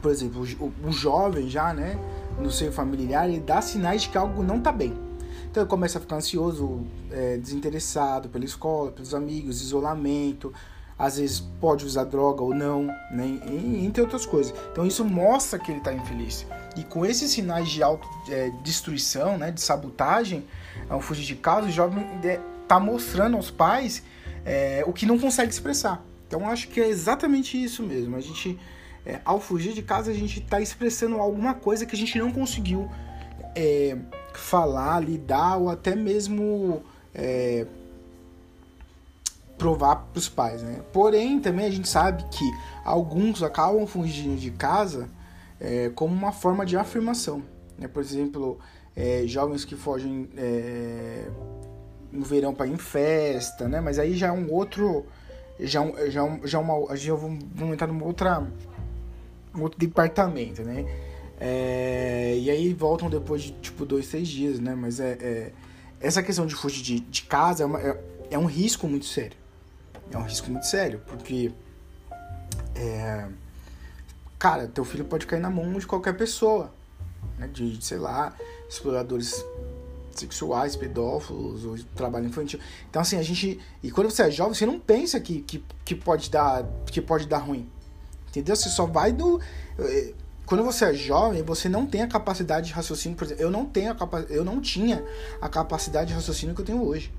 por 0.00 0.12
exemplo, 0.12 0.46
o, 0.60 0.72
o 0.86 0.92
jovem 0.92 1.48
já, 1.48 1.74
né? 1.74 1.98
No 2.38 2.50
seio 2.50 2.72
familiar, 2.72 3.28
ele 3.28 3.40
dá 3.40 3.60
sinais 3.60 4.02
de 4.02 4.08
que 4.08 4.18
algo 4.18 4.42
não 4.42 4.58
está 4.58 4.72
bem. 4.72 4.94
Então 5.50 5.62
ele 5.62 5.70
começa 5.70 5.98
a 5.98 6.00
ficar 6.00 6.16
ansioso, 6.16 6.86
é, 7.10 7.38
desinteressado 7.38 8.28
pela 8.28 8.44
escola, 8.44 8.92
pelos 8.92 9.14
amigos, 9.14 9.62
isolamento, 9.62 10.52
às 10.98 11.18
vezes 11.18 11.40
pode 11.60 11.84
usar 11.84 12.04
droga 12.04 12.42
ou 12.42 12.54
não, 12.54 12.84
né? 13.10 13.40
entre 13.82 14.00
outras 14.00 14.24
coisas. 14.24 14.54
Então 14.72 14.86
isso 14.86 15.04
mostra 15.04 15.58
que 15.58 15.70
ele 15.70 15.78
está 15.78 15.92
infeliz. 15.92 16.46
E 16.76 16.82
com 16.82 17.04
esses 17.04 17.30
sinais 17.30 17.68
de 17.68 17.82
autodestruição, 17.82 19.34
é, 19.34 19.38
né, 19.38 19.50
de 19.50 19.60
sabotagem, 19.60 20.44
ao 20.88 21.00
fugir 21.00 21.24
de 21.24 21.36
casa, 21.36 21.66
o 21.66 21.70
jovem 21.70 22.04
está 22.62 22.80
mostrando 22.80 23.36
aos 23.36 23.50
pais 23.50 24.02
é, 24.44 24.84
o 24.86 24.92
que 24.92 25.04
não 25.04 25.18
consegue 25.18 25.52
expressar. 25.52 26.02
Então 26.26 26.48
acho 26.48 26.68
que 26.68 26.80
é 26.80 26.88
exatamente 26.88 27.62
isso 27.62 27.82
mesmo. 27.82 28.16
A 28.16 28.20
gente, 28.20 28.58
é, 29.06 29.20
ao 29.24 29.40
fugir 29.40 29.72
de 29.72 29.82
casa, 29.82 30.10
a 30.10 30.14
gente 30.14 30.40
está 30.40 30.60
expressando 30.60 31.16
alguma 31.20 31.54
coisa 31.54 31.86
que 31.86 31.94
a 31.94 31.98
gente 31.98 32.18
não 32.18 32.32
conseguiu 32.32 32.90
é, 33.54 33.96
falar, 34.34 35.00
lidar 35.00 35.56
ou 35.56 35.70
até 35.70 35.94
mesmo 35.94 36.82
é, 37.14 37.66
provar 39.56 39.96
para 39.96 40.18
os 40.18 40.28
pais, 40.28 40.62
né? 40.62 40.80
Porém, 40.92 41.40
também 41.40 41.66
a 41.66 41.70
gente 41.70 41.88
sabe 41.88 42.24
que 42.30 42.44
alguns 42.84 43.42
acabam 43.42 43.86
fugindo 43.86 44.36
de 44.38 44.50
casa 44.50 45.08
é, 45.60 45.90
como 45.94 46.12
uma 46.12 46.32
forma 46.32 46.66
de 46.66 46.76
afirmação. 46.76 47.42
Né? 47.78 47.88
Por 47.88 48.02
exemplo, 48.02 48.58
é, 48.94 49.22
jovens 49.26 49.64
que 49.64 49.74
fogem 49.74 50.28
é, 50.36 51.28
no 52.12 52.24
verão 52.24 52.54
para 52.54 52.66
ir 52.66 52.72
em 52.72 52.78
festa, 52.78 53.68
né? 53.68 53.80
Mas 53.80 53.98
aí 53.98 54.14
já 54.14 54.28
é 54.28 54.32
um 54.32 54.52
outro, 54.52 55.06
já 55.60 55.82
já 56.08 56.38
já 56.44 56.58
uma, 56.58 56.96
já 56.96 57.14
vamos 57.14 57.72
entrar 57.72 57.86
numa 57.86 58.04
outra, 58.04 58.46
um 59.56 59.62
outro 59.62 59.78
departamento, 59.78 60.62
né? 60.62 60.84
É, 61.38 62.36
e 62.38 62.50
aí 62.50 62.72
voltam 62.72 63.10
depois 63.10 63.42
de 63.42 63.52
tipo 63.52 63.84
dois, 63.84 64.08
três 64.08 64.26
dias, 64.26 64.58
né? 64.58 64.74
Mas 64.74 65.00
é, 65.00 65.18
é 65.20 65.52
essa 66.00 66.22
questão 66.22 66.46
de 66.46 66.54
fugir 66.54 66.82
de, 66.82 67.00
de 67.00 67.22
casa 67.22 67.62
é, 67.62 67.66
uma, 67.66 67.80
é, 67.80 68.04
é, 68.30 68.38
um 68.38 68.46
risco 68.46 68.86
muito 68.86 69.06
sério. 69.06 69.36
É 70.10 70.16
um 70.16 70.22
risco 70.22 70.50
muito 70.50 70.66
sério, 70.66 71.00
porque. 71.06 71.52
É, 72.74 73.26
cara, 74.38 74.66
teu 74.68 74.84
filho 74.84 75.04
pode 75.04 75.26
cair 75.26 75.40
na 75.40 75.50
mão 75.50 75.72
de 75.78 75.86
qualquer 75.86 76.16
pessoa, 76.16 76.72
né? 77.38 77.48
De, 77.48 77.76
de 77.76 77.84
sei 77.84 77.98
lá, 77.98 78.34
exploradores 78.68 79.44
sexuais, 80.12 80.76
pedófilos, 80.76 81.64
ou 81.64 81.76
trabalho 81.94 82.26
infantil. 82.26 82.58
Então, 82.88 83.02
assim, 83.02 83.18
a 83.18 83.22
gente. 83.22 83.60
E 83.82 83.90
quando 83.90 84.10
você 84.10 84.22
é 84.22 84.30
jovem, 84.30 84.54
você 84.54 84.66
não 84.66 84.78
pensa 84.78 85.20
que, 85.20 85.40
que, 85.42 85.62
que, 85.84 85.94
pode, 85.94 86.30
dar, 86.30 86.64
que 86.86 87.00
pode 87.00 87.26
dar 87.26 87.38
ruim. 87.38 87.68
Entendeu? 88.36 88.54
Você 88.54 88.68
só 88.68 88.84
vai 88.84 89.12
do. 89.12 89.40
Eh, 89.78 90.12
quando 90.44 90.62
você 90.62 90.84
é 90.84 90.94
jovem, 90.94 91.42
você 91.42 91.68
não 91.68 91.86
tem 91.86 92.02
a 92.02 92.06
capacidade 92.06 92.68
de 92.68 92.72
raciocínio, 92.74 93.16
por 93.16 93.24
exemplo, 93.24 93.42
eu 93.42 93.50
não 93.50 93.64
tenho 93.64 93.90
a 93.90 93.94
capa 93.94 94.20
eu 94.28 94.44
não 94.44 94.60
tinha 94.60 95.02
a 95.40 95.48
capacidade 95.48 96.08
de 96.08 96.14
raciocínio 96.14 96.54
que 96.54 96.60
eu 96.60 96.64
tenho 96.64 96.84
hoje. 96.84 97.12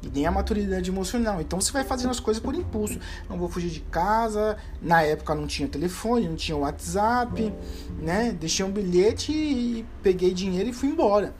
E 0.00 0.08
nem 0.08 0.26
a 0.26 0.30
maturidade 0.30 0.90
emocional. 0.90 1.40
Então 1.40 1.60
você 1.60 1.72
vai 1.72 1.84
fazendo 1.84 2.10
as 2.10 2.20
coisas 2.20 2.42
por 2.42 2.54
impulso. 2.54 2.98
Não 3.28 3.36
vou 3.36 3.48
fugir 3.48 3.70
de 3.70 3.80
casa. 3.80 4.56
Na 4.80 5.02
época 5.02 5.34
não 5.34 5.46
tinha 5.46 5.68
telefone, 5.68 6.28
não 6.28 6.36
tinha 6.36 6.56
WhatsApp, 6.56 7.52
né? 8.00 8.32
Deixei 8.32 8.64
um 8.64 8.70
bilhete 8.70 9.32
e 9.32 9.86
peguei 10.02 10.32
dinheiro 10.32 10.70
e 10.70 10.72
fui 10.72 10.88
embora. 10.88 11.34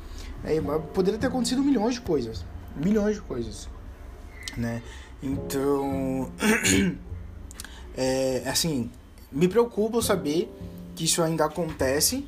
É, 0.44 0.60
poderia 0.92 1.18
ter 1.18 1.28
acontecido 1.28 1.62
milhões 1.62 1.94
de 1.94 2.00
coisas. 2.02 2.44
Milhões 2.76 3.16
de 3.16 3.22
coisas. 3.22 3.68
Né? 4.56 4.82
Então. 5.22 6.30
é, 7.96 8.42
assim, 8.46 8.90
me 9.30 9.48
preocupa 9.48 10.00
saber 10.02 10.52
que 10.94 11.04
isso 11.04 11.22
ainda 11.22 11.44
acontece, 11.44 12.26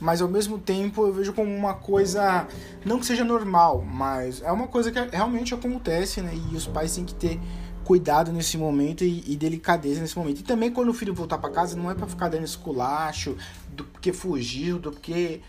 mas 0.00 0.20
ao 0.20 0.28
mesmo 0.28 0.58
tempo 0.58 1.06
eu 1.06 1.12
vejo 1.12 1.32
como 1.32 1.54
uma 1.54 1.74
coisa, 1.74 2.46
não 2.84 2.98
que 2.98 3.06
seja 3.06 3.24
normal, 3.24 3.82
mas 3.82 4.42
é 4.42 4.50
uma 4.50 4.66
coisa 4.66 4.90
que 4.90 4.98
realmente 5.16 5.54
acontece, 5.54 6.20
né? 6.20 6.32
E 6.52 6.56
os 6.56 6.66
pais 6.66 6.94
têm 6.94 7.04
que 7.04 7.14
ter 7.14 7.40
cuidado 7.84 8.32
nesse 8.32 8.58
momento 8.58 9.04
e, 9.04 9.22
e 9.26 9.36
delicadeza 9.36 10.00
nesse 10.00 10.18
momento. 10.18 10.40
E 10.40 10.42
também 10.42 10.70
quando 10.70 10.88
o 10.88 10.94
filho 10.94 11.14
voltar 11.14 11.38
para 11.38 11.50
casa, 11.50 11.76
não 11.76 11.90
é 11.90 11.94
para 11.94 12.06
ficar 12.06 12.28
dando 12.28 12.44
esculacho, 12.44 13.36
do 13.68 13.84
que 13.84 14.12
fugiu, 14.12 14.78
do 14.78 14.90
que. 14.90 15.40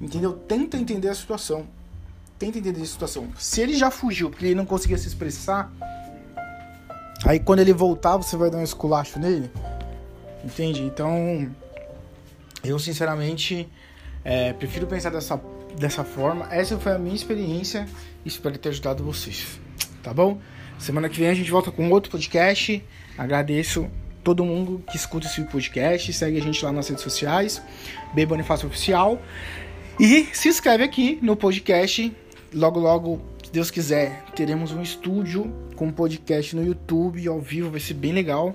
Entendeu? 0.00 0.32
Tenta 0.32 0.76
entender 0.76 1.08
a 1.08 1.14
situação. 1.14 1.66
Tenta 2.36 2.58
entender 2.58 2.82
a 2.82 2.86
situação. 2.86 3.28
Se 3.38 3.60
ele 3.60 3.74
já 3.74 3.90
fugiu 3.90 4.28
porque 4.28 4.46
ele 4.46 4.54
não 4.56 4.66
conseguia 4.66 4.98
se 4.98 5.06
expressar, 5.06 5.72
aí 7.24 7.40
quando 7.40 7.60
ele 7.60 7.72
voltar, 7.72 8.16
você 8.16 8.36
vai 8.36 8.50
dar 8.50 8.58
um 8.58 8.62
esculacho 8.62 9.18
nele. 9.18 9.50
Entende? 10.44 10.82
Então, 10.82 11.50
eu, 12.62 12.78
sinceramente, 12.78 13.68
é, 14.24 14.52
prefiro 14.52 14.86
pensar 14.86 15.10
dessa, 15.10 15.40
dessa 15.78 16.04
forma. 16.04 16.46
Essa 16.50 16.78
foi 16.78 16.92
a 16.92 16.98
minha 16.98 17.14
experiência. 17.14 17.88
Espero 18.24 18.56
ter 18.58 18.70
ajudado 18.70 19.02
vocês. 19.04 19.58
Tá 20.02 20.12
bom? 20.12 20.38
Semana 20.78 21.08
que 21.08 21.18
vem 21.18 21.28
a 21.28 21.34
gente 21.34 21.50
volta 21.50 21.70
com 21.70 21.90
outro 21.90 22.10
podcast. 22.10 22.82
Agradeço 23.16 23.88
todo 24.22 24.44
mundo 24.44 24.82
que 24.90 24.96
escuta 24.96 25.26
esse 25.26 25.42
podcast. 25.42 26.12
Segue 26.12 26.38
a 26.38 26.42
gente 26.42 26.64
lá 26.64 26.72
nas 26.72 26.88
redes 26.88 27.04
sociais. 27.04 27.62
B 28.14 28.26
Bonifácio 28.26 28.68
Oficial. 28.68 29.20
E 30.00 30.26
se 30.32 30.48
inscreve 30.48 30.82
aqui 30.82 31.18
no 31.22 31.36
podcast. 31.36 32.14
Logo, 32.52 32.80
logo, 32.80 33.20
Deus 33.54 33.70
quiser, 33.70 34.24
teremos 34.34 34.72
um 34.72 34.82
estúdio 34.82 35.54
com 35.76 35.88
podcast 35.88 36.56
no 36.56 36.66
YouTube 36.66 37.24
ao 37.28 37.40
vivo. 37.40 37.70
Vai 37.70 37.78
ser 37.78 37.94
bem 37.94 38.12
legal. 38.12 38.52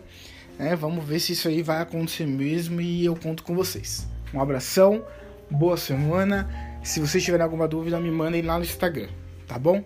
Né? 0.57 0.75
Vamos 0.75 1.05
ver 1.05 1.21
se 1.21 1.31
isso 1.31 1.47
aí 1.47 1.61
vai 1.61 1.81
acontecer 1.81 2.25
mesmo 2.25 2.81
e 2.81 3.05
eu 3.05 3.15
conto 3.15 3.41
com 3.43 3.55
vocês. 3.55 4.05
Um 4.33 4.41
abração, 4.41 5.01
boa 5.49 5.77
semana. 5.77 6.49
Se 6.83 6.99
vocês 6.99 7.23
tiverem 7.23 7.45
alguma 7.45 7.65
dúvida, 7.65 7.97
me 7.97 8.11
mandem 8.11 8.41
lá 8.41 8.57
no 8.57 8.65
Instagram, 8.65 9.07
tá 9.47 9.57
bom? 9.57 9.81